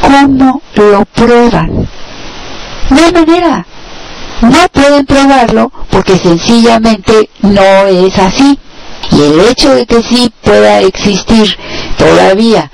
cómo 0.00 0.62
lo 0.74 1.04
prueban. 1.06 1.88
No 2.90 3.04
hay 3.04 3.12
manera. 3.12 3.66
No 4.42 4.68
pueden 4.72 5.04
probarlo 5.06 5.70
porque 5.90 6.16
sencillamente 6.16 7.28
no 7.42 7.86
es 7.86 8.18
así. 8.18 8.58
Y 9.12 9.20
el 9.22 9.40
hecho 9.40 9.74
de 9.74 9.86
que 9.86 10.02
sí 10.02 10.32
pueda 10.42 10.80
existir 10.80 11.56
todavía 11.98 12.70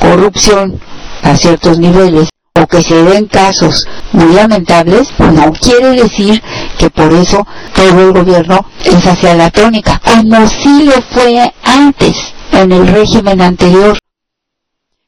corrupción 0.00 0.80
a 1.22 1.36
ciertos 1.36 1.78
niveles 1.78 2.28
o 2.56 2.68
que 2.68 2.82
se 2.82 2.94
den 2.94 3.26
casos 3.26 3.84
muy 4.12 4.32
lamentables, 4.32 5.08
no 5.18 5.52
quiere 5.54 5.90
decir 5.90 6.40
que 6.78 6.88
por 6.88 7.12
eso 7.12 7.44
todo 7.74 8.00
el 8.00 8.12
gobierno 8.12 8.64
es 8.84 9.04
hacia 9.04 9.34
la 9.34 9.50
tónica, 9.50 10.00
como 10.04 10.46
si 10.46 10.84
lo 10.84 11.02
fue 11.10 11.52
antes, 11.64 12.14
en 12.52 12.70
el 12.70 12.86
régimen 12.86 13.40
anterior, 13.40 13.98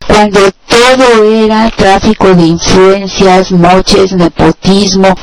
cuando 0.09 0.41
todo 0.67 1.25
era 1.33 1.71
tráfico 1.71 2.35
de 2.35 2.47
influencias, 2.47 3.53
moches, 3.53 4.13
nepotismo, 4.13 5.15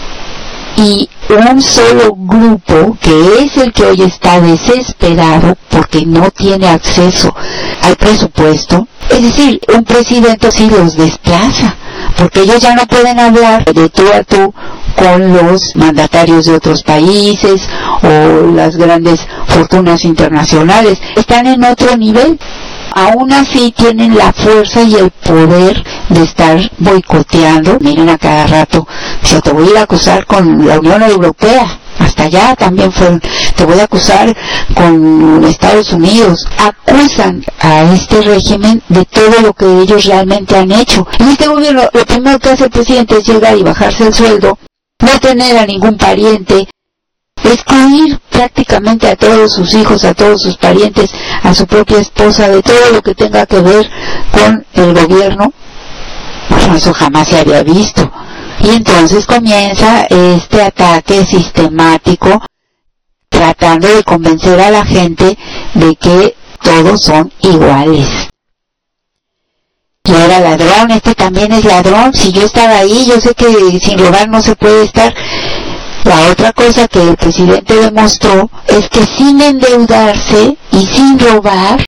y 0.77 1.09
un 1.29 1.61
solo 1.61 2.15
grupo 2.15 2.97
que 3.01 3.43
es 3.43 3.57
el 3.57 3.73
que 3.73 3.83
hoy 3.83 4.01
está 4.01 4.39
desesperado 4.39 5.57
porque 5.69 6.05
no 6.05 6.31
tiene 6.31 6.69
acceso 6.69 7.35
al 7.81 7.97
presupuesto, 7.97 8.87
es 9.09 9.21
decir, 9.21 9.59
un 9.75 9.83
presidente 9.83 10.49
sí 10.51 10.69
los 10.69 10.95
desplaza, 10.95 11.75
porque 12.17 12.41
ellos 12.41 12.61
ya 12.61 12.75
no 12.75 12.85
pueden 12.87 13.19
hablar 13.19 13.65
de 13.65 13.89
tú 13.89 14.03
a 14.13 14.23
tú 14.23 14.53
con 14.95 15.33
los 15.33 15.75
mandatarios 15.75 16.45
de 16.45 16.55
otros 16.55 16.83
países 16.83 17.61
o 18.01 18.51
las 18.53 18.77
grandes 18.77 19.19
fortunas 19.47 20.05
internacionales, 20.05 20.99
están 21.15 21.47
en 21.47 21.63
otro 21.63 21.97
nivel 21.97 22.39
aún 22.93 23.31
así 23.33 23.73
tienen 23.75 24.15
la 24.15 24.31
fuerza 24.31 24.83
y 24.83 24.95
el 24.95 25.09
poder 25.09 25.83
de 26.09 26.23
estar 26.23 26.59
boicoteando. 26.77 27.77
Miren 27.81 28.09
a 28.09 28.17
cada 28.17 28.47
rato, 28.47 28.87
yo 29.23 29.41
te 29.41 29.51
voy 29.51 29.75
a 29.75 29.83
acusar 29.83 30.25
con 30.25 30.65
la 30.65 30.79
Unión 30.79 31.01
Europea. 31.01 31.79
Hasta 31.99 32.23
allá 32.23 32.55
también 32.55 32.91
fueron, 32.91 33.21
te 33.55 33.65
voy 33.65 33.79
a 33.79 33.83
acusar 33.83 34.35
con 34.75 35.43
Estados 35.45 35.93
Unidos. 35.93 36.45
Acusan 36.57 37.43
a 37.59 37.83
este 37.93 38.21
régimen 38.21 38.81
de 38.89 39.05
todo 39.05 39.41
lo 39.41 39.53
que 39.53 39.65
ellos 39.81 40.05
realmente 40.05 40.55
han 40.57 40.71
hecho. 40.71 41.07
En 41.19 41.29
este 41.29 41.47
gobierno, 41.47 41.83
lo 41.93 42.05
primero 42.05 42.39
que 42.39 42.49
hace 42.49 42.65
el 42.65 42.71
presidente 42.71 43.17
es 43.17 43.27
llegar 43.27 43.57
y 43.57 43.63
bajarse 43.63 44.07
el 44.07 44.13
sueldo, 44.13 44.57
no 44.99 45.19
tener 45.19 45.57
a 45.57 45.65
ningún 45.65 45.97
pariente, 45.97 46.67
excluir 47.43 48.19
prácticamente 48.29 49.07
a 49.07 49.15
todos 49.15 49.53
sus 49.53 49.73
hijos, 49.73 50.03
a 50.03 50.13
todos 50.13 50.41
sus 50.41 50.57
parientes, 50.57 51.11
a 51.43 51.53
su 51.53 51.67
propia 51.67 51.99
esposa, 51.99 52.49
de 52.49 52.61
todo 52.61 52.91
lo 52.91 53.01
que 53.01 53.13
tenga 53.15 53.45
que 53.45 53.59
ver 53.59 53.89
con 54.31 54.65
el 54.73 54.93
gobierno. 54.93 55.53
Bueno, 56.49 56.75
eso 56.75 56.93
jamás 56.93 57.27
se 57.27 57.39
había 57.39 57.63
visto. 57.63 58.11
Y 58.63 58.69
entonces 58.69 59.25
comienza 59.25 60.05
este 60.05 60.61
ataque 60.61 61.25
sistemático 61.25 62.41
tratando 63.27 63.89
de 63.89 64.03
convencer 64.03 64.59
a 64.61 64.71
la 64.71 64.85
gente 64.85 65.37
de 65.73 65.95
que 65.97 66.35
todos 66.61 67.01
son 67.01 67.29
iguales. 67.41 68.07
Yo 70.05 70.17
era 70.17 70.39
ladrón, 70.39 70.91
este 70.91 71.13
también 71.13 71.51
es 71.51 71.65
ladrón, 71.65 72.13
si 72.13 72.31
yo 72.31 72.43
estaba 72.43 72.77
ahí, 72.77 73.05
yo 73.05 73.19
sé 73.19 73.33
que 73.35 73.79
sin 73.81 73.97
robar 73.97 74.29
no 74.29 74.41
se 74.41 74.55
puede 74.55 74.83
estar. 74.83 75.13
La 76.05 76.31
otra 76.31 76.53
cosa 76.53 76.87
que 76.87 77.01
el 77.01 77.17
presidente 77.17 77.75
demostró 77.75 78.49
es 78.67 78.87
que 78.87 79.05
sin 79.05 79.41
endeudarse 79.41 80.57
y 80.71 80.85
sin 80.85 81.19
robar, 81.19 81.83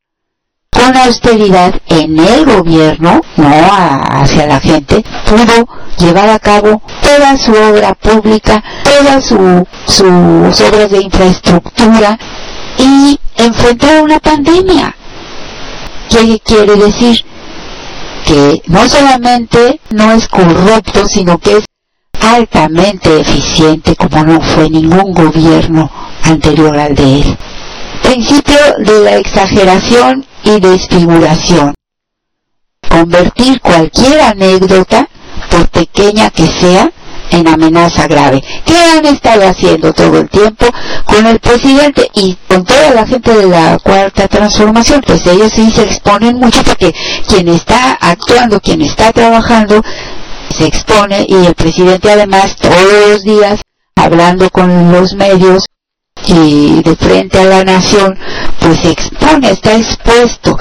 con 0.75 0.95
austeridad 0.97 1.73
en 1.87 2.19
el 2.19 2.45
gobierno, 2.45 3.21
no 3.37 3.49
hacia 4.11 4.45
la 4.45 4.59
gente, 4.59 5.03
pudo 5.25 5.67
llevar 5.97 6.29
a 6.29 6.39
cabo 6.39 6.81
toda 7.01 7.37
su 7.37 7.51
obra 7.53 7.93
pública, 7.93 8.61
todas 8.83 9.25
su, 9.25 9.65
sus 9.85 10.61
obras 10.61 10.91
de 10.91 11.01
infraestructura 11.01 12.19
y 12.77 13.17
enfrentar 13.37 14.03
una 14.03 14.19
pandemia. 14.19 14.93
¿Qué 16.09 16.39
quiere 16.43 16.75
decir? 16.75 17.23
Que 18.25 18.61
no 18.67 18.87
solamente 18.89 19.79
no 19.91 20.11
es 20.11 20.27
corrupto, 20.27 21.07
sino 21.07 21.37
que 21.37 21.57
es 21.57 21.65
altamente 22.19 23.21
eficiente 23.21 23.95
como 23.95 24.23
no 24.23 24.41
fue 24.41 24.69
ningún 24.69 25.13
gobierno 25.13 25.89
anterior 26.23 26.77
al 26.77 26.95
de 26.95 27.21
él. 27.21 27.37
Principio 28.05 28.59
de 28.77 28.99
la 29.03 29.15
exageración 29.17 30.25
y 30.43 30.59
desfiguración. 30.59 31.73
Convertir 32.87 33.59
cualquier 33.61 34.21
anécdota, 34.21 35.09
por 35.49 35.67
pequeña 35.69 36.29
que 36.29 36.45
sea, 36.45 36.91
en 37.31 37.47
amenaza 37.47 38.07
grave. 38.07 38.43
¿Qué 38.63 38.77
han 38.77 39.05
estado 39.07 39.47
haciendo 39.47 39.91
todo 39.91 40.19
el 40.19 40.29
tiempo 40.29 40.67
con 41.05 41.25
el 41.25 41.39
presidente 41.39 42.07
y 42.13 42.37
con 42.47 42.63
toda 42.63 42.91
la 42.91 43.07
gente 43.07 43.35
de 43.35 43.47
la 43.47 43.79
cuarta 43.79 44.27
transformación? 44.27 45.01
Pues 45.05 45.25
ellos 45.25 45.51
sí 45.51 45.71
se 45.71 45.83
exponen 45.83 46.37
mucho 46.37 46.63
porque 46.63 46.93
quien 47.27 47.47
está 47.49 47.93
actuando, 47.99 48.61
quien 48.61 48.83
está 48.83 49.11
trabajando, 49.11 49.81
se 50.55 50.67
expone 50.67 51.25
y 51.27 51.45
el 51.47 51.55
presidente 51.55 52.11
además 52.11 52.55
todos 52.55 53.09
los 53.09 53.23
días 53.23 53.61
hablando 53.95 54.49
con 54.51 54.91
los 54.91 55.13
medios 55.15 55.65
y 56.27 56.81
de 56.81 56.95
frente 56.95 57.39
a 57.39 57.45
la 57.45 57.63
nación, 57.63 58.17
pues 58.59 58.79
se 58.79 58.91
expone, 58.91 59.51
está 59.51 59.75
expuesto. 59.75 60.57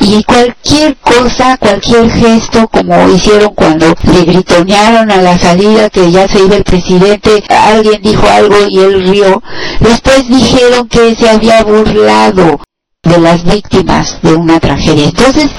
Y 0.00 0.22
cualquier 0.24 0.96
cosa, 0.96 1.56
cualquier 1.58 2.10
gesto, 2.10 2.68
como 2.68 3.08
hicieron 3.10 3.54
cuando 3.54 3.94
le 4.04 4.24
gritonearon 4.24 5.10
a 5.10 5.22
la 5.22 5.38
salida 5.38 5.90
que 5.90 6.10
ya 6.10 6.28
se 6.28 6.42
iba 6.42 6.56
el 6.56 6.64
presidente, 6.64 7.42
alguien 7.48 8.00
dijo 8.02 8.26
algo 8.28 8.56
y 8.68 8.78
él 8.78 9.02
rió, 9.08 9.42
después 9.80 10.28
dijeron 10.28 10.88
que 10.88 11.14
se 11.14 11.28
había 11.28 11.62
burlado 11.62 12.60
de 13.02 13.18
las 13.18 13.44
víctimas 13.44 14.18
de 14.22 14.34
una 14.34 14.60
tragedia. 14.60 15.06
Entonces, 15.06 15.50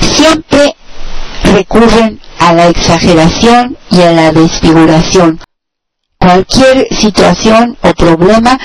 siempre 0.00 0.74
recurren 1.44 2.20
a 2.38 2.52
la 2.52 2.68
exageración 2.68 3.76
y 3.90 4.02
a 4.02 4.12
la 4.12 4.32
desfiguración 4.32 5.40
cualquier 6.18 6.88
situación 6.90 7.76
o 7.82 7.92
problema 7.94 8.58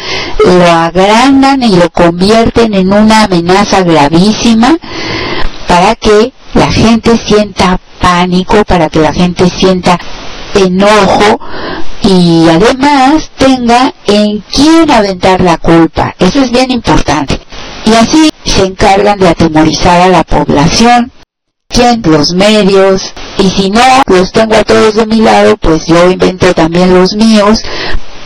lo 0.44 0.72
agrandan 0.72 1.64
y 1.64 1.76
lo 1.76 1.90
convierten 1.90 2.74
en 2.74 2.92
una 2.92 3.24
amenaza 3.24 3.84
gravísima 3.84 4.78
para 5.68 5.96
que 5.96 6.34
la 6.54 6.72
gente 6.72 7.18
sienta 7.18 7.80
pánico, 8.02 8.64
para 8.66 8.90
que 8.90 9.00
la 9.00 9.14
gente 9.14 9.50
sienta 9.50 9.98
enojo 10.56 11.40
y 12.02 12.48
además 12.50 13.32
tenga 13.38 13.94
en 14.06 14.44
quién 14.52 14.92
aventar 14.92 15.42
la 15.42 15.58
culpa. 15.58 16.14
Eso 16.20 16.42
es 16.42 16.52
bien 16.52 16.70
importante. 16.70 17.40
Y 17.86 17.94
así 17.94 18.30
se 18.46 18.66
encargan 18.66 19.20
de 19.20 19.30
atemorizar 19.30 20.02
a 20.02 20.10
la 20.10 20.24
población 20.24 21.12
los 22.04 22.34
medios, 22.34 23.14
y 23.40 23.50
si 23.50 23.70
no 23.70 23.82
los 24.08 24.32
tengo 24.32 24.56
a 24.56 24.64
todos 24.64 24.96
de 24.96 25.06
mi 25.06 25.22
lado, 25.22 25.58
pues 25.58 25.86
yo 25.86 26.10
invento 26.10 26.54
también 26.54 26.94
los 26.94 27.14
míos. 27.16 27.62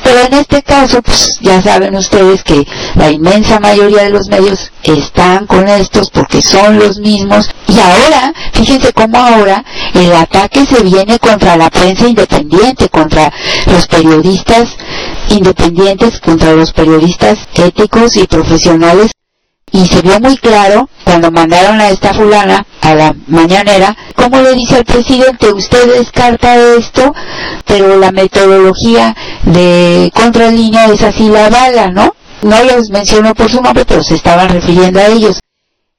Pero 0.04 0.22
en 0.22 0.34
este 0.36 0.64
caso, 0.64 1.02
pues 1.02 1.38
ya 1.42 1.62
saben 1.62 1.96
ustedes 1.96 2.44
que 2.44 2.66
la 2.96 3.12
inmensa 3.12 3.60
mayoría 3.60 4.04
de 4.04 4.10
los 4.10 4.28
medios 4.30 4.72
están 4.84 5.48
con 5.48 5.68
estos 5.68 6.10
porque 6.12 6.42
son 6.42 6.80
los 6.80 7.00
mismos. 7.00 7.50
Y 7.68 7.78
ahora, 7.80 8.34
fíjense 8.54 8.94
cómo 8.94 9.18
ahora 9.18 9.66
el 9.94 10.14
ataque 10.14 10.66
se 10.66 10.82
viene 10.84 11.20
contra 11.20 11.58
la 11.58 11.70
prensa 11.70 12.08
independiente, 12.08 12.90
contra 12.90 13.34
los 13.66 13.88
periodistas 13.88 14.70
independientes, 15.30 16.20
contra 16.22 16.54
los 16.54 16.72
periodistas 16.72 17.40
éticos 17.56 18.16
y 18.16 18.28
profesionales 18.28 19.12
y 19.72 19.86
se 19.86 20.02
vio 20.02 20.20
muy 20.20 20.38
claro 20.38 20.90
cuando 21.04 21.32
mandaron 21.32 21.80
a 21.80 21.90
esta 21.90 22.14
fulana 22.14 22.66
a 22.82 22.96
la 22.96 23.16
mañanera, 23.28 23.96
como 24.16 24.42
le 24.42 24.54
dice 24.54 24.78
al 24.78 24.86
presidente, 24.86 25.52
usted 25.52 25.98
descarta 25.98 26.56
esto, 26.78 27.14
pero 27.66 27.98
la 27.98 28.12
metodología 28.12 29.16
de 29.44 30.12
contralínea 30.16 30.86
es 30.86 31.02
así 31.02 31.30
la 31.30 31.50
bala, 31.50 31.92
¿no? 31.92 32.16
No 32.44 32.64
los 32.64 32.90
mencionó 32.90 33.36
por 33.36 33.52
su 33.52 33.62
nombre, 33.62 33.84
pero 33.86 34.04
se 34.04 34.16
estaban 34.16 34.50
refiriendo 34.50 35.00
a 35.00 35.08
ellos. 35.08 35.40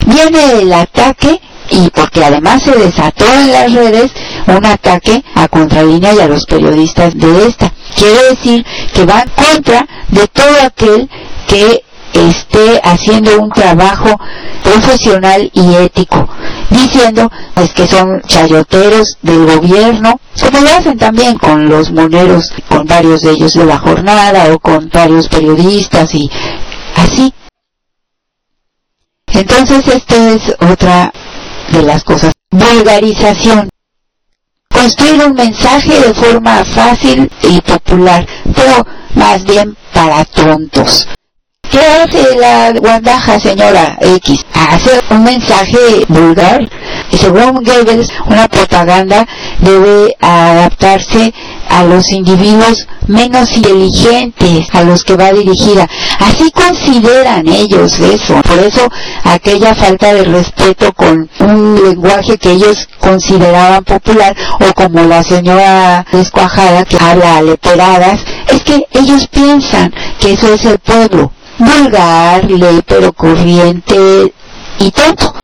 Viene 0.07 0.53
el 0.62 0.73
ataque 0.73 1.41
y 1.71 1.91
porque 1.91 2.25
además 2.25 2.62
se 2.62 2.73
desató 2.73 3.27
en 3.35 3.53
las 3.53 3.73
redes 3.73 4.12
un 4.47 4.64
ataque 4.64 5.23
a 5.35 5.49
Contralínea 5.49 6.14
y 6.14 6.21
a 6.21 6.29
los 6.29 6.47
periodistas 6.47 7.14
de 7.19 7.47
esta. 7.47 7.73
Quiere 7.95 8.31
decir 8.31 8.64
que 8.95 9.05
va 9.05 9.23
en 9.23 9.31
contra 9.31 9.87
de 10.09 10.27
todo 10.29 10.57
aquel 10.64 11.11
que 11.47 11.83
esté 12.27 12.81
haciendo 12.83 13.41
un 13.41 13.51
trabajo 13.51 14.19
profesional 14.62 15.51
y 15.53 15.75
ético, 15.75 16.29
diciendo 16.71 17.31
pues 17.55 17.73
que 17.73 17.87
son 17.87 18.21
chayoteros 18.27 19.16
del 19.23 19.47
gobierno, 19.47 20.21
como 20.41 20.61
lo 20.61 20.71
hacen 20.71 20.99
también 20.99 21.39
con 21.39 21.69
los 21.69 21.91
moneros, 21.91 22.53
con 22.69 22.87
varios 22.87 23.23
de 23.23 23.33
ellos 23.33 23.55
de 23.55 23.66
la 23.66 23.79
jornada 23.79 24.53
o 24.53 24.59
con 24.59 24.89
varios 24.91 25.29
periodistas 25.29 26.14
y 26.14 26.31
así. 26.97 27.33
Entonces 29.33 29.87
esto 29.87 30.14
es 30.16 30.55
otra 30.61 31.12
de 31.71 31.83
las 31.83 32.03
cosas. 32.05 32.33
Vulgarización. 32.51 33.69
Construir 34.71 35.25
un 35.25 35.35
mensaje 35.35 36.01
de 36.01 36.14
forma 36.14 36.64
fácil 36.64 37.31
y 37.43 37.61
popular, 37.61 38.27
pero 38.55 38.87
más 39.14 39.45
bien 39.45 39.77
para 39.93 40.25
tontos. 40.25 41.07
¿Qué 41.71 41.81
hace 41.81 42.37
la 42.37 42.73
guandaja, 42.73 43.39
señora 43.39 43.99
X? 44.01 44.45
Hace 44.55 44.91
un 45.11 45.23
mensaje 45.23 45.79
vulgar. 46.09 46.66
Según 47.12 47.62
Goebbels, 47.62 48.11
una 48.27 48.49
propaganda 48.49 49.27
debe 49.61 50.16
adaptarse 50.21 51.35
a 51.69 51.85
los 51.85 52.11
individuos 52.11 52.87
menos 53.07 53.55
inteligentes 53.55 54.66
a 54.73 54.83
los 54.83 55.05
que 55.05 55.16
va 55.16 55.33
dirigida. 55.33 55.87
Así 56.21 56.51
consideran 56.51 57.47
ellos 57.49 57.99
eso. 58.01 58.41
Por 58.43 58.59
eso 58.61 58.89
aquella 59.25 59.75
falta 59.75 60.14
de 60.14 60.25
respeto 60.25 60.93
con 60.95 61.29
un 61.41 61.83
lenguaje 61.83 62.39
que 62.39 62.53
ellos 62.53 62.89
consideraban 62.99 63.85
popular 63.85 64.35
o 64.61 64.73
como 64.73 65.03
la 65.05 65.23
señora 65.23 66.07
descuajada 66.12 66.85
que 66.85 66.97
habla 66.99 67.37
a 67.37 67.43
es 68.49 68.62
que 68.64 68.87
ellos 68.93 69.27
piensan 69.27 69.93
que 70.19 70.33
eso 70.33 70.53
es 70.55 70.64
el 70.64 70.79
pueblo 70.79 71.33
vulgar, 71.59 72.48
pero 72.86 73.12
corriente 73.12 74.32
y 74.78 74.90
tonto. 74.90 75.34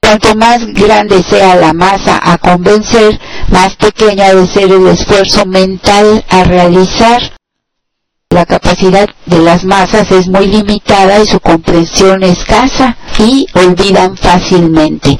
Cuanto 0.00 0.34
más 0.34 0.66
grande 0.66 1.22
sea 1.22 1.56
la 1.56 1.72
masa 1.72 2.20
a 2.22 2.38
convencer, 2.38 3.18
más 3.48 3.74
pequeña 3.76 4.28
debe 4.28 4.46
ser 4.46 4.70
el 4.70 4.86
esfuerzo 4.88 5.46
mental 5.46 6.24
a 6.28 6.44
realizar. 6.44 7.22
La 8.30 8.44
capacidad 8.44 9.08
de 9.26 9.38
las 9.38 9.64
masas 9.64 10.10
es 10.10 10.28
muy 10.28 10.46
limitada 10.46 11.20
y 11.20 11.26
su 11.26 11.40
comprensión 11.40 12.22
escasa 12.22 12.96
y 13.18 13.46
olvidan 13.54 14.16
fácilmente. 14.16 15.18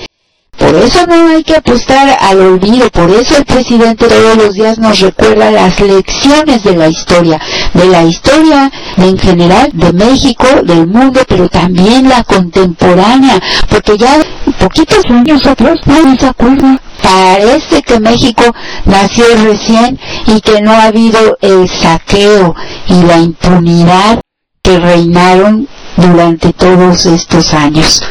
Por 0.58 0.74
eso 0.76 1.06
no 1.06 1.28
hay 1.28 1.42
que 1.42 1.56
apostar 1.56 2.16
al 2.20 2.40
olvido, 2.40 2.88
por 2.90 3.10
eso 3.10 3.36
el 3.36 3.44
presidente 3.44 4.06
todos 4.06 4.36
los 4.36 4.54
días 4.54 4.78
nos 4.78 5.00
recuerda 5.00 5.50
las 5.50 5.80
lecciones 5.80 6.62
de 6.62 6.76
la 6.76 6.88
historia, 6.88 7.40
de 7.74 7.86
la 7.86 8.04
historia 8.04 8.70
en 8.96 9.18
general 9.18 9.70
de 9.72 9.92
México, 9.92 10.46
del 10.62 10.86
mundo, 10.86 11.20
pero 11.28 11.48
también 11.48 12.08
la 12.08 12.22
contemporánea, 12.22 13.40
porque 13.68 13.98
ya 13.98 14.16
poquitos 14.58 15.04
años 15.10 15.44
atrás 15.46 15.80
no 15.86 16.16
se 16.16 16.26
acuerda. 16.26 16.80
Parece 17.02 17.82
que 17.82 18.00
México 18.00 18.44
nació 18.84 19.24
recién 19.42 19.98
y 20.26 20.40
que 20.40 20.62
no 20.62 20.72
ha 20.72 20.84
habido 20.84 21.36
el 21.40 21.68
saqueo 21.68 22.54
y 22.88 23.02
la 23.02 23.18
impunidad 23.18 24.20
que 24.62 24.78
reinaron 24.78 25.68
durante 25.96 26.52
todos 26.52 27.04
estos 27.06 27.52
años. 27.52 28.02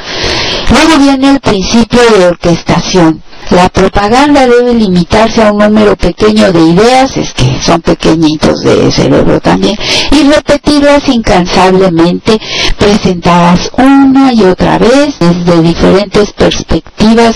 Luego 0.69 0.97
viene 0.99 1.31
el 1.31 1.39
principio 1.39 1.99
de 2.17 2.25
orquestación. 2.27 3.21
La 3.49 3.69
propaganda 3.69 4.47
debe 4.47 4.73
limitarse 4.73 5.43
a 5.43 5.51
un 5.51 5.59
número 5.59 5.95
pequeño 5.95 6.51
de 6.51 6.61
ideas, 6.61 7.17
es 7.17 7.33
que 7.33 7.61
son 7.61 7.81
pequeñitos 7.81 8.61
de 8.61 8.91
cerebro 8.91 9.39
también, 9.41 9.77
y 10.11 10.23
repetirlas 10.29 11.07
incansablemente, 11.09 12.39
presentadas 12.77 13.69
una 13.77 14.33
y 14.33 14.43
otra 14.43 14.77
vez 14.77 15.19
desde 15.19 15.61
diferentes 15.61 16.31
perspectivas, 16.31 17.35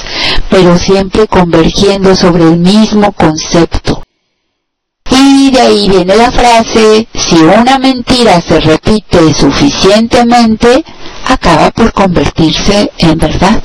pero 0.49 0.77
siempre 0.77 1.27
convergiendo 1.27 2.15
sobre 2.15 2.43
el 2.43 2.57
mismo 2.57 3.11
concepto. 3.11 4.06
Y 5.09 5.51
de 5.51 5.61
ahí 5.61 5.89
viene 5.89 6.15
la 6.15 6.31
frase, 6.31 7.07
si 7.13 7.35
una 7.35 7.79
mentira 7.79 8.41
se 8.41 8.59
repite 8.59 9.33
suficientemente, 9.33 10.83
acaba 11.25 11.71
por 11.71 11.93
convertirse 11.93 12.91
en 12.97 13.17
verdad. 13.17 13.61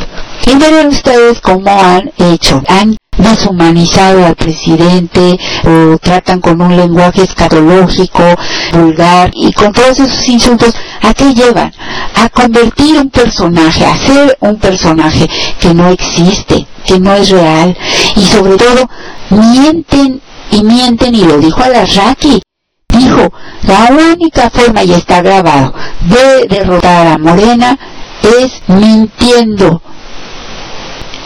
Y 0.46 0.54
miren 0.54 0.88
ustedes 0.88 1.40
cómo 1.40 1.70
han 1.70 2.10
hecho, 2.18 2.62
han 2.68 2.96
deshumanizado 3.16 4.26
al 4.26 4.34
presidente 4.34 5.38
o 5.64 5.98
tratan 5.98 6.40
con 6.40 6.60
un 6.60 6.76
lenguaje 6.76 7.22
escatológico, 7.22 8.22
vulgar 8.72 9.30
y 9.34 9.52
con 9.52 9.72
todos 9.72 10.00
esos 10.00 10.28
insultos, 10.28 10.74
¿a 11.02 11.14
qué 11.14 11.32
llevan? 11.34 11.72
A 12.16 12.28
convertir 12.28 12.98
un 12.98 13.10
personaje, 13.10 13.84
a 13.84 13.96
ser 13.96 14.36
un 14.40 14.56
personaje 14.56 15.28
que 15.60 15.74
no 15.74 15.88
existe, 15.88 16.66
que 16.84 16.98
no 16.98 17.14
es 17.14 17.30
real 17.30 17.76
y 18.16 18.24
sobre 18.24 18.56
todo 18.56 18.88
mienten 19.30 20.20
y 20.52 20.62
mienten 20.62 21.14
y 21.14 21.24
lo 21.24 21.38
dijo 21.38 21.60
Alarraqui. 21.62 22.40
Dijo, 22.88 23.32
la 23.62 23.88
única 23.90 24.50
forma, 24.50 24.84
y 24.84 24.92
está 24.92 25.22
grabado, 25.22 25.74
de 26.02 26.46
derrotar 26.46 27.06
a 27.06 27.18
Morena 27.18 27.78
es 28.22 28.62
mintiendo. 28.68 29.80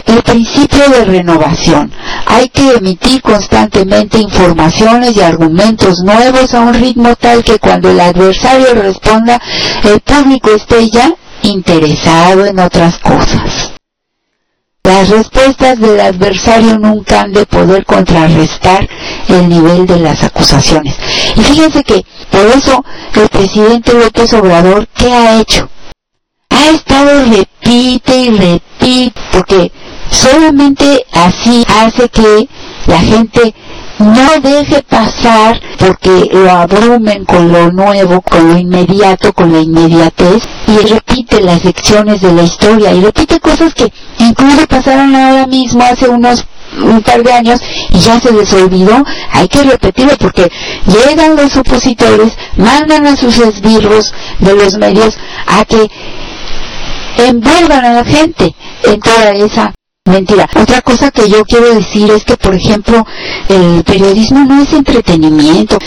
El 0.05 0.23
principio 0.23 0.89
de 0.89 1.03
renovación. 1.03 1.91
Hay 2.25 2.47
que 2.47 2.75
emitir 2.75 3.21
constantemente 3.21 4.17
informaciones 4.17 5.17
y 5.17 5.21
argumentos 5.21 5.99
nuevos 5.99 6.53
a 6.53 6.61
un 6.61 6.73
ritmo 6.73 7.13
tal 7.17 7.43
que 7.43 7.59
cuando 7.59 7.89
el 7.91 7.99
adversario 7.99 8.73
responda, 8.73 9.41
el 9.83 9.99
público 9.99 10.51
esté 10.51 10.89
ya 10.89 11.13
interesado 11.41 12.45
en 12.45 12.59
otras 12.59 12.97
cosas. 12.99 13.76
Las 14.87 15.09
respuestas 15.09 15.77
del 15.81 15.99
adversario 15.99 16.79
nunca 16.79 17.23
han 17.23 17.33
de 17.33 17.45
poder 17.45 17.85
contrarrestar 17.85 18.87
el 19.27 19.49
nivel 19.49 19.85
de 19.85 19.99
las 19.99 20.23
acusaciones. 20.23 20.95
Y 21.35 21.41
fíjense 21.41 21.83
que 21.83 22.05
por 22.31 22.45
eso 22.45 22.85
el 23.15 23.27
presidente 23.27 23.91
López 23.91 24.31
Obrador, 24.31 24.87
¿qué 24.95 25.11
ha 25.11 25.41
hecho? 25.41 25.69
Ha 26.49 26.69
estado 26.69 27.25
repite 27.25 28.17
y 28.17 28.29
repite, 28.29 29.19
porque 29.33 29.73
solamente 30.09 31.05
así 31.11 31.65
hace 31.67 32.07
que 32.07 32.47
la 32.85 32.99
gente 32.99 33.53
no 33.99 34.39
deje 34.41 34.83
pasar 34.83 35.59
porque 35.77 36.29
lo 36.31 36.51
abrumen 36.51 37.25
con 37.25 37.51
lo 37.51 37.71
nuevo, 37.71 38.21
con 38.21 38.49
lo 38.49 38.57
inmediato, 38.57 39.33
con 39.33 39.51
la 39.51 39.59
inmediatez 39.59 40.43
y 40.67 40.87
repite 40.87 41.41
las 41.41 41.63
lecciones 41.63 42.21
de 42.21 42.33
la 42.33 42.43
historia 42.43 42.93
y 42.93 43.01
repite 43.01 43.39
cosas 43.39 43.73
que 43.73 43.91
incluso 44.19 44.67
pasaron 44.67 45.15
ahora 45.15 45.47
mismo 45.47 45.83
hace 45.83 46.07
unos 46.07 46.45
un 46.81 47.01
par 47.01 47.23
de 47.23 47.31
años 47.31 47.61
y 47.91 47.99
ya 47.99 48.19
se 48.19 48.31
les 48.31 48.51
olvidó, 48.53 49.03
hay 49.31 49.47
que 49.47 49.63
repetirlo 49.63 50.15
porque 50.17 50.51
llegan 50.85 51.35
los 51.35 51.55
opositores, 51.55 52.33
mandan 52.57 53.07
a 53.07 53.15
sus 53.15 53.39
esbirros 53.39 54.13
de 54.39 54.53
los 54.53 54.77
medios 54.77 55.17
a 55.47 55.65
que 55.65 55.89
envuelvan 57.17 57.85
a 57.85 57.93
la 57.93 58.03
gente 58.03 58.53
en 58.83 58.99
toda 58.99 59.31
esa 59.31 59.76
Mentira. 60.07 60.49
Otra 60.55 60.81
cosa 60.81 61.11
que 61.11 61.29
yo 61.29 61.43
quiero 61.43 61.73
decir 61.73 62.09
es 62.11 62.23
que, 62.23 62.37
por 62.37 62.55
ejemplo, 62.55 63.05
el 63.49 63.83
periodismo 63.83 64.39
no 64.45 64.61
es 64.61 64.71
entretenimiento, 64.71 65.77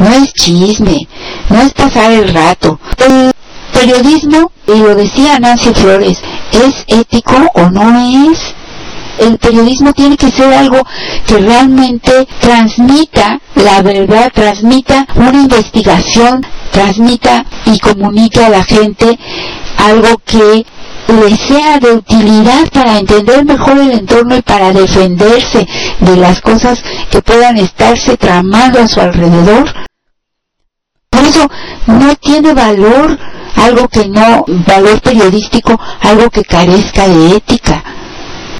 no 0.00 0.12
es 0.14 0.32
chisme, 0.34 1.06
no 1.48 1.62
es 1.62 1.72
pasar 1.74 2.10
el 2.10 2.28
rato. 2.34 2.80
El 2.98 3.32
periodismo, 3.72 4.50
y 4.66 4.78
lo 4.78 4.96
decía 4.96 5.38
Nancy 5.38 5.72
Flores, 5.74 6.18
¿es 6.52 6.84
ético 6.88 7.36
o 7.54 7.70
no 7.70 8.30
es? 8.32 8.38
El 9.20 9.38
periodismo 9.38 9.92
tiene 9.92 10.16
que 10.16 10.30
ser 10.30 10.52
algo 10.52 10.84
que 11.26 11.38
realmente 11.38 12.26
transmita 12.40 13.40
la 13.54 13.82
verdad, 13.82 14.30
transmita 14.32 15.06
una 15.16 15.42
investigación, 15.42 16.46
transmita 16.70 17.44
y 17.66 17.78
comunique 17.78 18.44
a 18.44 18.48
la 18.48 18.64
gente 18.64 19.18
algo 19.76 20.20
que 20.24 20.64
le 21.08 21.36
sea 21.36 21.78
de 21.78 21.92
utilidad 21.92 22.68
para 22.72 22.98
entender 22.98 23.44
mejor 23.44 23.78
el 23.78 23.92
entorno 23.92 24.36
y 24.36 24.42
para 24.42 24.72
defenderse 24.72 25.66
de 26.00 26.16
las 26.16 26.40
cosas 26.40 26.82
que 27.10 27.22
puedan 27.22 27.56
estarse 27.56 28.16
tramando 28.16 28.80
a 28.80 28.88
su 28.88 29.00
alrededor. 29.00 29.74
Por 31.10 31.24
eso 31.24 31.50
no 31.86 32.14
tiene 32.16 32.52
valor 32.52 33.18
algo 33.56 33.88
que 33.88 34.06
no, 34.06 34.44
valor 34.66 35.00
periodístico, 35.00 35.78
algo 36.00 36.30
que 36.30 36.44
carezca 36.44 37.08
de 37.08 37.36
ética. 37.36 37.82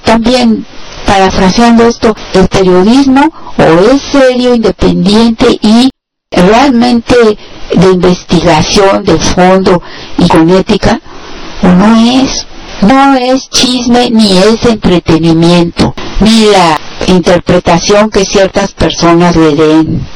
También, 0.03 0.65
parafraseando 1.05 1.87
esto, 1.87 2.15
el 2.33 2.47
periodismo 2.47 3.31
o 3.57 3.93
es 3.93 4.01
serio, 4.11 4.55
independiente 4.55 5.47
y 5.61 5.89
realmente 6.31 7.15
de 7.73 7.91
investigación, 7.91 9.03
de 9.03 9.17
fondo 9.19 9.81
y 10.17 10.27
con 10.27 10.49
ética, 10.49 10.99
no 11.61 12.21
es, 12.21 12.45
no 12.81 13.15
es 13.15 13.49
chisme 13.49 14.09
ni 14.11 14.37
es 14.37 14.65
entretenimiento, 14.65 15.93
ni 16.21 16.45
la 16.45 16.79
interpretación 17.07 18.09
que 18.09 18.25
ciertas 18.25 18.71
personas 18.71 19.35
le 19.35 19.55
den 19.55 20.07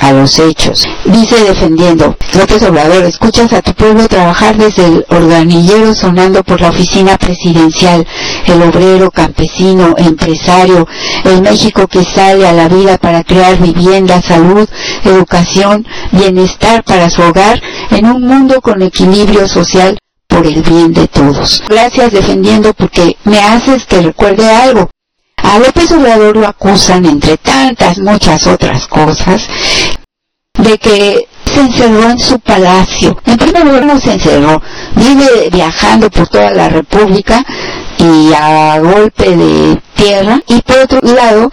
a 0.00 0.12
los 0.12 0.38
hechos. 0.38 0.86
Dice 1.04 1.42
defendiendo, 1.44 2.16
López 2.34 2.62
Obrador, 2.62 3.04
escuchas 3.04 3.52
a 3.52 3.62
tu 3.62 3.74
pueblo 3.74 4.06
trabajar 4.08 4.56
desde 4.56 4.86
el 4.86 5.06
organillero 5.08 5.94
sonando 5.94 6.44
por 6.44 6.60
la 6.60 6.68
oficina 6.68 7.16
presidencial, 7.18 8.06
el 8.46 8.62
obrero, 8.62 9.10
campesino, 9.10 9.94
empresario, 9.98 10.86
el 11.24 11.42
México 11.42 11.86
que 11.88 12.04
sale 12.04 12.46
a 12.46 12.52
la 12.52 12.68
vida 12.68 12.98
para 12.98 13.24
crear 13.24 13.58
vivienda, 13.58 14.22
salud, 14.22 14.68
educación, 15.04 15.86
bienestar 16.12 16.84
para 16.84 17.10
su 17.10 17.22
hogar 17.22 17.60
en 17.90 18.06
un 18.06 18.22
mundo 18.22 18.60
con 18.60 18.82
equilibrio 18.82 19.48
social 19.48 19.98
por 20.38 20.46
el 20.46 20.62
bien 20.62 20.92
de 20.92 21.08
todos. 21.08 21.64
Gracias 21.68 22.12
defendiendo 22.12 22.72
porque 22.72 23.16
me 23.24 23.40
haces 23.40 23.84
que 23.86 24.00
recuerde 24.00 24.48
algo. 24.48 24.88
A 25.36 25.58
López 25.58 25.90
Obrador 25.90 26.36
lo 26.36 26.46
acusan, 26.46 27.06
entre 27.06 27.36
tantas 27.38 27.98
muchas 27.98 28.46
otras 28.46 28.86
cosas, 28.86 29.42
de 30.54 30.78
que 30.78 31.26
se 31.44 31.60
encerró 31.60 32.10
en 32.10 32.20
su 32.20 32.38
palacio. 32.38 33.20
En 33.26 33.36
primer 33.36 33.66
lugar 33.66 33.84
no 33.86 34.00
se 34.00 34.12
encerró, 34.12 34.62
vive 34.94 35.48
viajando 35.50 36.08
por 36.08 36.28
toda 36.28 36.52
la 36.52 36.68
República 36.68 37.44
y 37.98 38.32
a 38.32 38.78
golpe 38.78 39.36
de 39.36 39.80
tierra. 39.94 40.40
Y 40.46 40.60
por 40.62 40.78
otro 40.78 41.00
lado, 41.02 41.50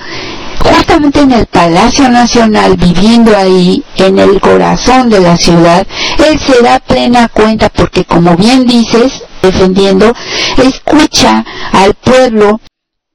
en 1.14 1.32
el 1.32 1.46
Palacio 1.46 2.10
Nacional, 2.10 2.76
viviendo 2.78 3.36
ahí, 3.36 3.84
en 3.98 4.18
el 4.18 4.40
corazón 4.40 5.10
de 5.10 5.20
la 5.20 5.38
ciudad, 5.38 5.86
él 6.28 6.40
se 6.40 6.62
da 6.64 6.80
plena 6.80 7.28
cuenta 7.30 7.70
porque, 7.70 8.04
como 8.06 8.36
bien 8.36 8.66
dices, 8.66 9.24
defendiendo, 9.42 10.12
escucha 10.58 11.46
al 11.74 11.94
pueblo 11.94 12.60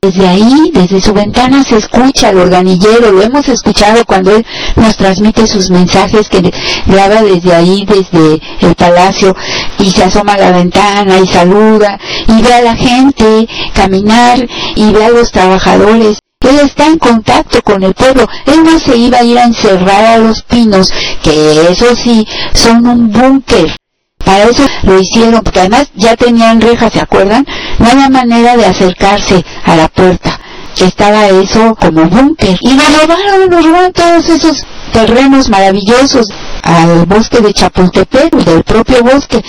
desde 0.02 0.28
ahí, 0.28 0.70
desde 0.72 1.00
su 1.00 1.12
ventana 1.12 1.62
se 1.62 1.76
escucha 1.76 2.28
al 2.28 2.38
organillero, 2.38 3.12
lo 3.12 3.22
hemos 3.22 3.46
escuchado 3.48 4.04
cuando 4.06 4.34
él 4.34 4.46
nos 4.76 4.96
transmite 4.96 5.46
sus 5.46 5.68
mensajes 5.68 6.28
que 6.28 6.50
graba 6.86 7.22
desde 7.22 7.54
ahí, 7.54 7.84
desde 7.86 8.40
el 8.60 8.74
palacio, 8.76 9.36
y 9.78 9.90
se 9.90 10.04
asoma 10.04 10.34
a 10.34 10.38
la 10.38 10.52
ventana 10.52 11.18
y 11.18 11.26
saluda, 11.26 11.98
y 12.28 12.40
ve 12.40 12.54
a 12.54 12.62
la 12.62 12.76
gente 12.76 13.48
caminar, 13.74 14.48
y 14.76 14.90
ve 14.92 15.04
a 15.04 15.10
los 15.10 15.32
trabajadores. 15.32 16.18
Él 16.48 16.58
está 16.60 16.86
en 16.86 16.98
contacto 16.98 17.60
con 17.62 17.82
el 17.82 17.92
pueblo. 17.92 18.26
Él 18.46 18.64
no 18.64 18.78
se 18.78 18.96
iba 18.96 19.18
a 19.18 19.22
ir 19.22 19.38
a 19.38 19.44
encerrar 19.44 20.04
a 20.06 20.18
los 20.18 20.42
pinos, 20.42 20.90
que 21.22 21.68
eso 21.70 21.94
sí, 21.94 22.26
son 22.54 22.86
un 22.86 23.12
búnker. 23.12 23.76
Para 24.24 24.44
eso 24.44 24.64
lo 24.84 24.98
hicieron, 24.98 25.42
porque 25.42 25.60
además 25.60 25.90
ya 25.94 26.16
tenían 26.16 26.60
rejas, 26.60 26.94
¿se 26.94 27.00
acuerdan? 27.00 27.46
No 27.78 27.90
había 27.90 28.08
manera 28.08 28.56
de 28.56 28.64
acercarse 28.64 29.44
a 29.64 29.76
la 29.76 29.88
puerta. 29.88 30.40
Estaba 30.78 31.28
eso 31.28 31.74
como 31.74 32.06
búnker. 32.06 32.56
Y 32.62 32.72
nos 32.72 33.02
robaron, 33.02 33.50
nos 33.50 33.64
robaron 33.64 33.92
todos 33.92 34.28
esos 34.30 34.64
terrenos 34.92 35.50
maravillosos 35.50 36.26
al 36.62 37.06
bosque 37.06 37.40
de 37.40 37.52
Chapultepec, 37.52 38.34
del 38.44 38.62
propio 38.62 39.02
bosque, 39.02 39.42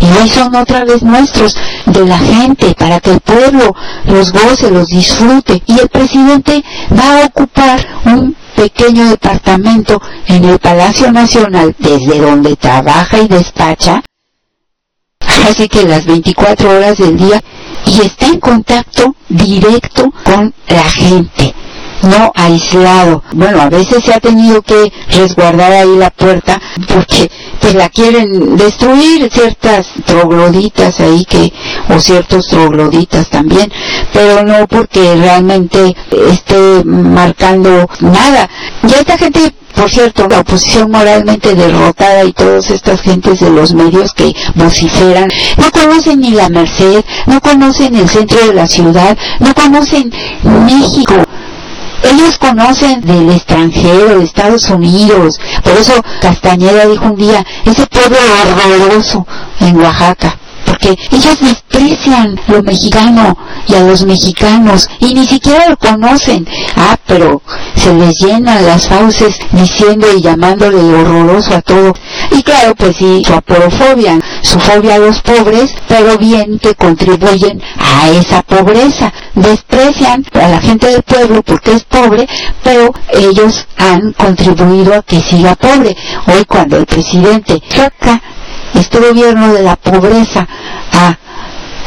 y 0.00 0.20
hoy 0.20 0.28
son 0.28 0.54
otra 0.54 0.84
vez 0.84 1.02
nuestros, 1.02 1.56
de 1.86 2.06
la 2.06 2.18
gente, 2.18 2.74
para 2.74 3.00
que 3.00 3.12
el 3.12 3.20
pueblo 3.20 3.74
los 4.04 4.32
goce, 4.32 4.70
los 4.70 4.88
disfrute. 4.88 5.62
Y 5.66 5.78
el 5.78 5.88
presidente 5.88 6.64
va 6.92 7.22
a 7.22 7.26
ocupar 7.26 7.86
un 8.04 8.36
pequeño 8.56 9.08
departamento 9.10 10.00
en 10.26 10.44
el 10.44 10.58
Palacio 10.58 11.12
Nacional, 11.12 11.74
desde 11.78 12.20
donde 12.20 12.56
trabaja 12.56 13.18
y 13.18 13.28
despacha, 13.28 14.02
así 15.48 15.68
que 15.68 15.84
las 15.84 16.06
24 16.06 16.70
horas 16.70 16.98
del 16.98 17.16
día, 17.16 17.40
y 17.86 18.00
está 18.00 18.26
en 18.26 18.40
contacto 18.40 19.14
directo 19.28 20.12
con 20.24 20.52
la 20.68 20.84
gente 20.84 21.54
no 22.02 22.32
aislado. 22.34 23.22
Bueno, 23.32 23.60
a 23.60 23.68
veces 23.68 24.04
se 24.04 24.14
ha 24.14 24.20
tenido 24.20 24.62
que 24.62 24.92
resguardar 25.10 25.72
ahí 25.72 25.96
la 25.96 26.10
puerta 26.10 26.60
porque 26.86 27.30
pues 27.60 27.74
la 27.74 27.88
quieren 27.88 28.56
destruir 28.56 29.30
ciertas 29.32 29.88
trogloditas 30.04 31.00
ahí 31.00 31.24
que 31.24 31.52
o 31.88 31.98
ciertos 32.00 32.48
trogloditas 32.48 33.28
también, 33.28 33.72
pero 34.12 34.44
no 34.44 34.66
porque 34.66 35.14
realmente 35.16 35.94
esté 36.30 36.84
marcando 36.84 37.88
nada. 38.00 38.48
Y 38.82 38.92
esta 38.92 39.18
gente 39.18 39.52
por 39.74 39.88
cierto, 39.88 40.26
la 40.28 40.40
oposición 40.40 40.90
moralmente 40.90 41.54
derrotada 41.54 42.24
y 42.24 42.32
todas 42.32 42.68
estas 42.68 43.00
gentes 43.00 43.38
de 43.38 43.50
los 43.50 43.74
medios 43.74 44.12
que 44.12 44.34
vociferan, 44.56 45.28
no 45.56 45.70
conocen 45.70 46.20
ni 46.20 46.30
la 46.32 46.48
Merced, 46.48 47.04
no 47.26 47.40
conocen 47.40 47.94
el 47.94 48.08
centro 48.08 48.44
de 48.44 48.54
la 48.54 48.66
ciudad, 48.66 49.16
no 49.38 49.54
conocen 49.54 50.10
México. 50.66 51.14
Ellos 52.02 52.38
conocen 52.38 53.00
del 53.00 53.30
extranjero, 53.30 54.18
de 54.18 54.24
Estados 54.24 54.68
Unidos. 54.70 55.38
Por 55.62 55.72
eso 55.74 55.92
Castañeda 56.20 56.86
dijo 56.86 57.06
un 57.06 57.16
día, 57.16 57.44
ese 57.64 57.86
pueblo 57.86 58.18
horroroso 58.64 59.26
en 59.60 59.76
Oaxaca 59.80 60.38
porque 60.68 60.96
ellos 61.10 61.40
desprecian 61.40 62.38
lo 62.48 62.62
mexicano 62.62 63.36
y 63.66 63.74
a 63.74 63.80
los 63.80 64.04
mexicanos 64.04 64.88
y 65.00 65.14
ni 65.14 65.26
siquiera 65.26 65.68
lo 65.68 65.76
conocen. 65.76 66.46
Ah, 66.76 66.96
pero 67.06 67.42
se 67.74 67.94
les 67.94 68.18
llenan 68.18 68.66
las 68.66 68.86
fauces 68.86 69.38
diciendo 69.52 70.06
y 70.14 70.20
llamándole 70.20 70.76
horroroso 70.76 71.54
a 71.54 71.62
todo. 71.62 71.94
Y 72.30 72.42
claro, 72.42 72.74
pues 72.74 72.96
sí, 72.96 73.22
su 73.26 73.32
aporofobia. 73.32 74.20
Su 74.42 74.58
fobia 74.58 74.96
a 74.96 74.98
los 74.98 75.20
pobres, 75.22 75.74
pero 75.86 76.18
bien 76.18 76.58
que 76.58 76.74
contribuyen 76.74 77.62
a 77.78 78.08
esa 78.10 78.42
pobreza. 78.42 79.12
Desprecian 79.34 80.24
a 80.32 80.48
la 80.48 80.60
gente 80.60 80.88
del 80.88 81.02
pueblo 81.02 81.42
porque 81.42 81.72
es 81.72 81.84
pobre, 81.84 82.26
pero 82.62 82.92
ellos 83.12 83.66
han 83.76 84.12
contribuido 84.12 84.94
a 84.94 85.02
que 85.02 85.20
siga 85.20 85.54
pobre. 85.54 85.96
Hoy 86.26 86.44
cuando 86.44 86.76
el 86.76 86.86
presidente 86.86 87.62
saca 87.68 88.20
este 88.74 88.98
gobierno 88.98 89.52
de 89.54 89.62
la 89.62 89.76
pobreza 89.76 90.46
a 90.92 91.16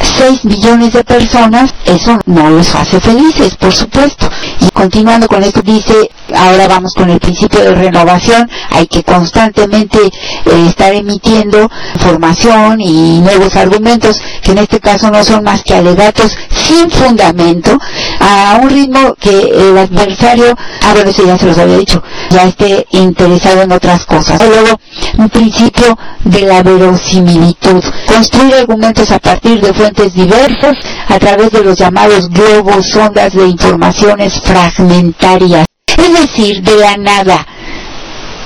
6 0.02 0.44
millones 0.44 0.92
de 0.92 1.04
personas, 1.04 1.72
eso 1.84 2.18
no 2.26 2.50
los 2.50 2.74
hace 2.74 3.00
felices, 3.00 3.56
por 3.56 3.72
supuesto. 3.72 4.28
Y 4.60 4.68
continuando 4.70 5.28
con 5.28 5.42
esto, 5.42 5.62
dice, 5.62 6.10
ahora 6.36 6.68
vamos 6.68 6.94
con 6.94 7.10
el 7.10 7.20
principio 7.20 7.60
de 7.60 7.74
renovación, 7.74 8.48
hay 8.70 8.86
que 8.86 9.02
constantemente 9.02 9.98
eh, 9.98 10.66
estar 10.68 10.94
emitiendo 10.94 11.70
información 11.94 12.80
y 12.80 13.20
nuevos 13.20 13.56
argumentos, 13.56 14.20
que 14.42 14.52
en 14.52 14.58
este 14.58 14.80
caso 14.80 15.10
no 15.10 15.22
son 15.24 15.44
más 15.44 15.62
que 15.62 15.74
alegatos 15.74 16.36
sin 16.50 16.90
fundamento, 16.90 17.78
a 18.20 18.58
un 18.62 18.70
ritmo 18.70 19.14
que 19.18 19.30
el 19.30 19.78
adversario, 19.78 20.56
ah 20.82 20.92
bueno, 20.94 21.10
eso 21.10 21.24
ya 21.24 21.38
se 21.38 21.46
los 21.46 21.58
había 21.58 21.78
dicho, 21.78 22.02
ya 22.30 22.44
esté 22.44 22.86
interesado 22.90 23.62
en 23.62 23.72
otras 23.72 24.04
cosas. 24.04 24.40
Luego, 24.40 24.78
un 25.18 25.28
principio 25.28 25.98
de 26.24 26.42
la 26.42 26.62
verosimilitud, 26.62 27.82
construir 28.06 28.54
argumentos 28.54 29.10
a 29.10 29.18
partir 29.18 29.60
de 29.60 29.72
fuentes 29.72 30.14
diversas 30.14 30.76
a 31.08 31.18
través 31.18 31.50
de 31.50 31.64
los 31.64 31.78
llamados 31.78 32.28
globos, 32.28 32.94
ondas 32.96 33.32
de 33.34 33.46
informaciones 33.46 34.40
fragmentarias, 34.40 35.66
es 35.96 36.12
decir, 36.20 36.62
de 36.62 36.76
la 36.76 36.96
nada. 36.96 37.46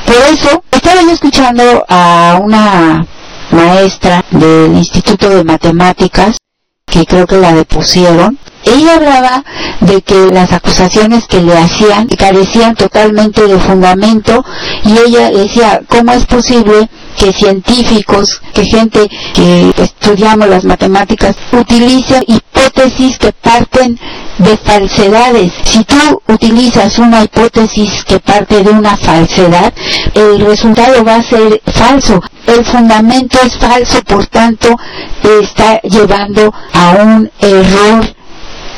Por 0.07 0.17
eso, 0.33 0.63
estaba 0.71 1.03
yo 1.03 1.11
escuchando 1.11 1.85
a 1.89 2.39
una 2.41 3.07
maestra 3.51 4.25
del 4.31 4.77
Instituto 4.77 5.31
de 5.31 5.45
Matemáticas, 5.45 6.37
que 6.87 7.05
creo 7.05 7.27
que 7.27 7.37
la 7.37 7.53
depusieron, 7.53 8.39
ella 8.65 8.97
hablaba 8.97 9.45
de 9.81 10.03
que 10.03 10.27
las 10.27 10.53
acusaciones 10.53 11.27
que 11.27 11.41
le 11.41 11.57
hacían 11.57 12.09
carecían 12.09 12.75
totalmente 12.75 13.47
de 13.47 13.59
fundamento 13.59 14.45
y 14.85 14.99
ella 14.99 15.31
decía, 15.31 15.83
¿cómo 15.89 16.13
es 16.13 16.27
posible 16.27 16.89
que 17.17 17.33
científicos, 17.33 18.41
que 18.55 18.65
gente 18.65 19.09
que 19.35 19.73
estudiamos 19.77 20.49
las 20.49 20.65
matemáticas 20.65 21.37
utilice 21.53 22.23
hipótesis 22.27 23.19
que 23.19 23.33
parten 23.33 23.99
de 24.39 24.57
falsedades. 24.59 25.53
Si 25.65 25.85
tú 25.85 26.23
utilizas 26.29 26.99
una 26.99 27.25
hipótesis 27.25 28.05
que 28.05 28.21
parte 28.21 28.63
de 28.63 28.71
una 28.71 28.97
falsedad, 28.97 29.73
el 30.15 30.41
resultado 30.41 31.05
va 31.05 31.17
a 31.17 31.23
ser 31.23 31.61
falso. 31.73 32.23
El 32.47 32.65
fundamento 32.65 33.39
es 33.45 33.57
falso, 33.59 34.03
por 34.03 34.27
tanto, 34.27 34.77
está 35.41 35.81
llevando 35.83 36.53
a 36.73 36.91
un 37.03 37.31
error 37.41 38.15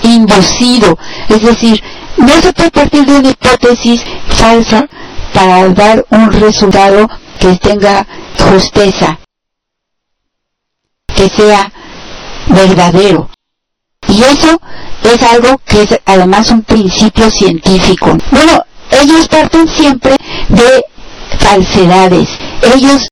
inducido. 0.02 0.96
Es 1.28 1.42
decir, 1.42 1.82
no 2.16 2.32
se 2.40 2.52
puede 2.52 2.70
partir 2.70 3.04
de 3.04 3.16
una 3.18 3.30
hipótesis 3.30 4.02
falsa 4.28 4.86
para 5.34 5.68
dar 5.68 6.04
un 6.10 6.32
resultado 6.32 7.08
que 7.38 7.56
tenga 7.56 8.06
justeza, 8.38 9.18
que 11.14 11.28
sea 11.28 11.72
verdadero. 12.48 13.28
Y 14.08 14.22
eso 14.22 14.60
es 15.02 15.22
algo 15.22 15.58
que 15.64 15.82
es 15.82 16.00
además 16.06 16.50
un 16.50 16.62
principio 16.62 17.30
científico. 17.30 18.16
Bueno, 18.30 18.64
ellos 18.90 19.28
parten 19.28 19.68
siempre 19.68 20.16
de 20.48 20.84
falsedades. 21.38 22.28
Ellos 22.74 23.08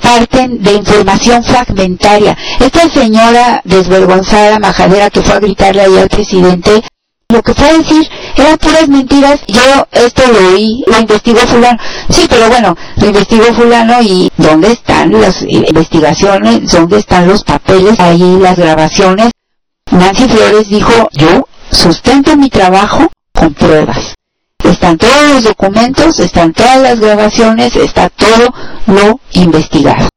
parten 0.00 0.62
de 0.62 0.74
información 0.74 1.42
fragmentaria. 1.42 2.36
Esta 2.58 2.88
señora 2.88 3.60
desvergonzada, 3.64 4.58
majadera, 4.58 5.10
que 5.10 5.22
fue 5.22 5.34
a 5.34 5.40
gritarle 5.40 5.82
ahí 5.82 5.98
al 5.98 6.08
presidente, 6.08 6.82
lo 7.30 7.42
que 7.42 7.54
fue 7.54 7.68
a 7.68 7.78
decir 7.78 8.08
eran 8.36 8.58
puras 8.58 8.88
mentiras. 8.88 9.40
Yo 9.46 9.86
esto 9.92 10.22
lo 10.32 10.54
oí, 10.54 10.84
lo 10.86 10.98
investigó 10.98 11.38
fulano. 11.38 11.78
Sí, 12.08 12.26
pero 12.28 12.48
bueno, 12.48 12.76
lo 12.96 13.06
investigó 13.06 13.44
fulano 13.54 14.02
y 14.02 14.30
¿dónde 14.36 14.72
están 14.72 15.12
las 15.20 15.42
investigaciones? 15.42 16.70
¿Dónde 16.70 16.98
están 16.98 17.28
los 17.28 17.44
papeles? 17.44 17.98
Ahí 18.00 18.38
las 18.40 18.58
grabaciones. 18.58 19.30
Nancy 19.90 20.28
Flores 20.28 20.68
dijo, 20.68 21.08
yo 21.12 21.46
sustento 21.70 22.36
mi 22.36 22.48
trabajo 22.48 23.08
con 23.32 23.54
pruebas. 23.54 24.14
Están 24.62 24.98
todos 24.98 25.30
los 25.32 25.44
documentos, 25.44 26.20
están 26.20 26.52
todas 26.52 26.78
las 26.78 27.00
grabaciones, 27.00 27.74
está 27.76 28.08
todo 28.10 28.54
lo 28.86 29.20
investigado. 29.32 30.08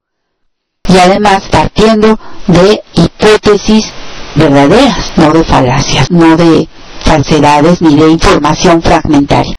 Y 0.88 0.97
además 0.97 1.43
partiendo 1.49 2.20
de 2.47 2.84
hipótesis 2.93 3.91
verdaderas, 4.36 5.14
no 5.16 5.32
de 5.32 5.43
falacias, 5.43 6.11
no 6.11 6.36
de 6.36 6.68
falsedades 7.04 7.82
ni 7.82 7.95
de 7.95 8.10
información 8.10 8.82
fragmentaria. 8.82 9.56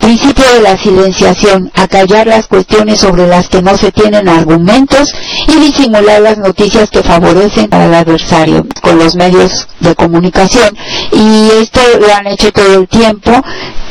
Principio 0.00 0.44
de 0.54 0.62
la 0.62 0.78
silenciación, 0.78 1.70
acallar 1.74 2.26
las 2.26 2.46
cuestiones 2.46 3.00
sobre 3.00 3.26
las 3.26 3.48
que 3.48 3.60
no 3.60 3.76
se 3.76 3.92
tienen 3.92 4.28
argumentos 4.28 5.14
y 5.46 5.56
disimular 5.60 6.22
las 6.22 6.38
noticias 6.38 6.88
que 6.88 7.02
favorecen 7.02 7.68
al 7.72 7.94
adversario 7.94 8.66
con 8.80 8.98
los 8.98 9.14
medios 9.14 9.68
de 9.80 9.94
comunicación. 9.94 10.74
Y 11.12 11.50
esto 11.60 11.80
lo 12.00 12.14
han 12.14 12.26
hecho 12.26 12.50
todo 12.50 12.80
el 12.80 12.88
tiempo, 12.88 13.30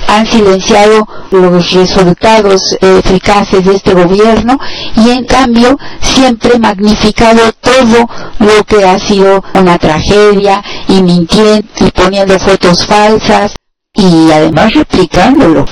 han 0.07 0.25
silenciado 0.25 1.07
los 1.29 1.71
resultados 1.71 2.75
eficaces 2.81 3.63
de 3.63 3.75
este 3.75 3.93
gobierno 3.93 4.57
y 4.95 5.11
en 5.11 5.25
cambio 5.25 5.77
siempre 6.01 6.57
magnificado 6.57 7.53
todo 7.61 8.09
lo 8.39 8.63
que 8.65 8.83
ha 8.83 8.99
sido 8.99 9.43
una 9.53 9.77
tragedia 9.77 10.63
y 10.87 11.03
mintiendo 11.03 11.67
y 11.79 11.91
poniendo 11.91 12.39
fotos 12.39 12.85
falsas 12.87 13.53
y 13.93 14.31
además 14.31 14.73
replicándolo. 14.73 15.65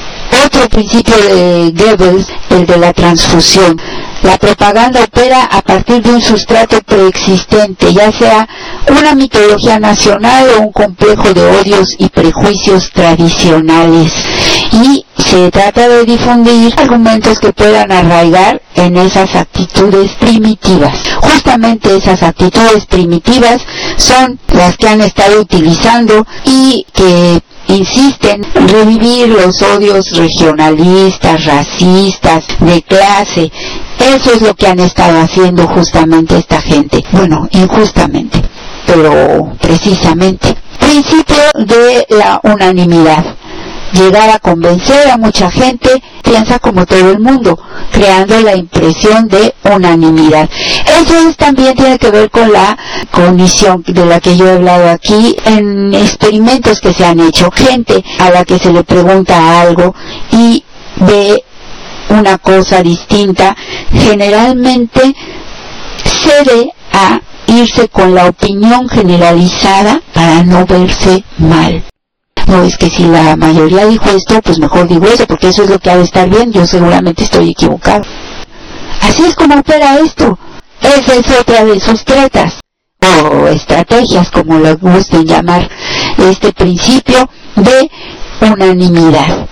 Otro 0.46 0.70
principio 0.70 1.16
de 1.16 1.74
Goebbels, 1.76 2.28
el 2.50 2.66
de 2.66 2.78
la 2.78 2.94
transfusión. 2.94 3.80
La 4.24 4.38
propaganda 4.38 5.04
opera 5.04 5.44
a 5.44 5.62
partir 5.62 6.02
de 6.02 6.10
un 6.12 6.22
sustrato 6.22 6.82
preexistente, 6.82 7.94
ya 7.94 8.12
sea 8.12 8.48
una 8.90 9.14
mitología 9.14 9.80
nacional 9.80 10.48
o 10.58 10.62
un 10.62 10.72
complejo 10.72 11.34
de 11.34 11.46
odios 11.46 11.96
y 12.00 12.10
prejuicios 12.10 12.92
tradicionales. 12.92 14.12
Y 14.72 15.06
se 15.18 15.52
trata 15.52 15.88
de 15.88 16.06
difundir 16.06 16.74
argumentos 16.78 17.40
que 17.40 17.54
puedan 17.54 17.92
arraigar 17.92 18.62
en 18.76 18.98
esas 18.98 19.36
actitudes 19.36 20.12
primitivas. 20.14 20.98
Justamente 21.22 21.96
esas 21.96 22.24
actitudes 22.24 22.86
primitivas 22.86 23.62
son 23.98 24.40
las 24.50 24.78
que 24.78 24.90
han 24.90 25.02
estado 25.02 25.42
utilizando 25.42 26.26
y 26.46 26.86
que 26.94 27.42
insisten 27.68 28.46
en 28.54 28.68
revivir 28.68 29.30
los 29.30 29.62
odios 29.62 30.12
regionalistas, 30.12 31.46
racistas, 31.46 32.46
de 32.60 32.82
clase. 32.82 33.52
Eso 34.00 34.34
es 34.34 34.42
lo 34.42 34.56
que 34.56 34.68
han 34.68 34.80
estado 34.80 35.20
haciendo 35.20 35.68
justamente 35.68 36.38
esta 36.38 36.62
gente. 36.62 37.04
Bueno, 37.12 37.48
injustamente, 37.52 38.42
pero 38.86 39.54
precisamente. 39.60 40.56
Principio 40.80 41.44
de 41.56 42.06
la 42.10 42.40
unanimidad 42.44 43.38
llegar 43.94 44.30
a 44.30 44.40
convencer 44.40 45.10
a 45.10 45.18
mucha 45.18 45.50
gente, 45.50 46.02
piensa 46.28 46.60
como 46.60 46.86
todo 46.86 47.12
el 47.12 47.20
mundo, 47.20 47.58
creando 47.92 48.40
la 48.42 48.56
impresión 48.56 49.28
de 49.28 49.54
unanimidad. 49.64 50.50
Eso 50.86 51.34
también 51.38 51.76
tiene 51.76 51.98
que 51.98 52.12
ver 52.12 52.30
con 52.30 52.52
la 52.52 52.78
cognición 53.12 53.84
de 53.88 54.06
la 54.06 54.20
que 54.20 54.36
yo 54.36 54.48
he 54.48 54.52
hablado 54.54 54.90
aquí 54.90 55.36
en 55.46 55.94
experimentos 55.94 56.82
que 56.82 56.94
se 56.94 57.06
han 57.06 57.20
hecho. 57.20 57.50
Gente 57.52 58.04
a 58.20 58.30
la 58.30 58.46
que 58.46 58.60
se 58.60 58.72
le 58.72 58.84
pregunta 58.84 59.62
algo 59.62 59.96
y 60.32 60.64
ve 60.98 61.44
una 62.10 62.38
cosa 62.38 62.82
distinta, 62.82 63.56
generalmente 63.92 65.16
cede 66.04 66.74
a 66.94 67.20
irse 67.48 67.88
con 67.90 68.14
la 68.16 68.28
opinión 68.28 68.88
generalizada 68.90 70.02
para 70.14 70.44
no 70.44 70.66
verse 70.66 71.24
mal 71.38 71.84
no 72.48 72.64
es 72.64 72.78
que 72.78 72.90
si 72.90 73.04
la 73.04 73.36
mayoría 73.36 73.86
dijo 73.86 74.10
esto, 74.10 74.42
pues 74.42 74.58
mejor 74.60 74.88
digo 74.88 75.06
eso, 75.08 75.28
porque 75.28 75.50
eso 75.50 75.64
es 75.64 75.70
lo 75.70 75.80
que 75.80 75.92
ha 75.92 75.98
de 75.98 76.04
estar 76.04 76.30
bien, 76.30 76.52
yo 76.52 76.66
seguramente 76.66 77.24
estoy 77.24 77.52
equivocado. 77.52 78.04
Así 79.02 79.24
es 79.24 79.36
como 79.36 79.56
opera 79.56 80.00
esto. 80.00 80.38
Esa 80.82 81.16
es 81.16 81.40
otra 81.40 81.66
de 81.66 81.80
sus 81.80 82.04
tretas, 82.06 82.60
o 83.02 83.48
estrategias, 83.48 84.32
como 84.32 84.60
lo 84.60 84.78
gusten 84.78 85.26
llamar, 85.26 85.70
este 86.18 86.54
principio 86.54 87.30
de 87.56 87.92
unanimidad. 88.42 89.48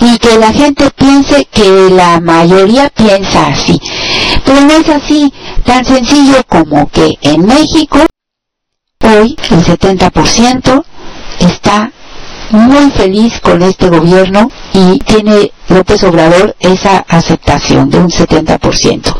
Y 0.00 0.16
que 0.18 0.38
la 0.38 0.52
gente 0.52 0.90
piense 0.96 1.46
que 1.52 1.90
la 1.90 2.20
mayoría 2.20 2.88
piensa 2.88 3.48
así. 3.48 3.78
Pero 4.46 4.62
no 4.62 4.72
es 4.72 4.88
así, 4.88 5.30
tan 5.64 5.84
sencillo 5.84 6.42
como 6.48 6.88
que 6.88 7.18
en 7.20 7.44
México, 7.44 7.98
hoy 9.04 9.36
el 9.50 9.64
70% 9.64 10.84
está 11.40 11.90
muy 12.50 12.90
feliz 12.92 13.40
con 13.40 13.62
este 13.62 13.88
gobierno 13.88 14.50
y 14.72 14.98
tiene 15.00 15.52
López 15.68 16.02
Obrador 16.04 16.56
esa 16.60 17.04
aceptación 17.08 17.90
de 17.90 17.98
un 17.98 18.10
70%. 18.10 19.14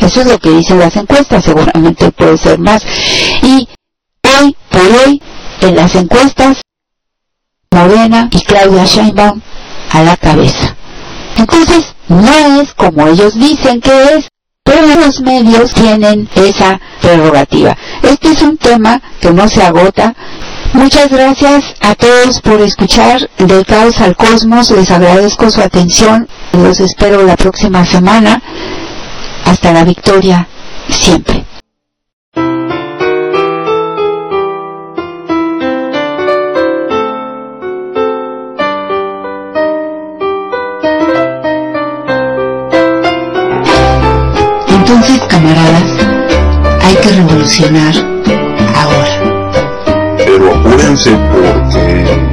Eso 0.00 0.20
es 0.20 0.26
lo 0.26 0.38
que 0.38 0.50
dicen 0.50 0.78
las 0.78 0.96
encuestas, 0.96 1.44
seguramente 1.44 2.10
puede 2.10 2.36
ser 2.36 2.58
más. 2.58 2.82
Y 3.42 3.68
hoy 4.40 4.56
por 4.68 4.82
hoy, 4.82 5.22
en 5.60 5.76
las 5.76 5.94
encuestas, 5.94 6.60
Morena 7.72 8.28
y 8.30 8.40
Claudia 8.40 8.84
Sheinbaum 8.84 9.40
a 9.90 10.02
la 10.02 10.16
cabeza. 10.16 10.76
Entonces, 11.36 11.94
no 12.08 12.60
es 12.60 12.74
como 12.74 13.06
ellos 13.06 13.38
dicen 13.38 13.80
que 13.80 14.04
es, 14.14 14.28
pero 14.64 14.86
los 14.86 15.20
medios 15.20 15.72
tienen 15.72 16.28
esa 16.34 16.80
prerrogativa. 17.00 17.76
Este 18.02 18.32
es 18.32 18.42
un 18.42 18.56
tema 18.56 19.00
que 19.20 19.32
no 19.32 19.48
se 19.48 19.62
agota. 19.62 20.14
Muchas 20.72 21.10
gracias 21.10 21.74
a 21.80 21.94
todos 21.94 22.40
por 22.40 22.60
escuchar 22.62 23.28
Del 23.38 23.64
Caos 23.66 24.00
al 24.00 24.16
Cosmos. 24.16 24.70
Les 24.70 24.90
agradezco 24.90 25.50
su 25.50 25.60
atención. 25.60 26.28
Los 26.52 26.80
espero 26.80 27.22
la 27.24 27.36
próxima 27.36 27.84
semana. 27.84 28.42
Hasta 29.44 29.72
la 29.72 29.84
victoria, 29.84 30.48
siempre. 30.88 31.44
Entonces, 44.68 45.20
camaradas, 45.28 45.82
hay 46.82 46.96
que 46.96 47.08
revolucionar. 47.10 48.12
Pero 50.24 50.54
apúrense 50.54 51.10
porque 51.32 52.31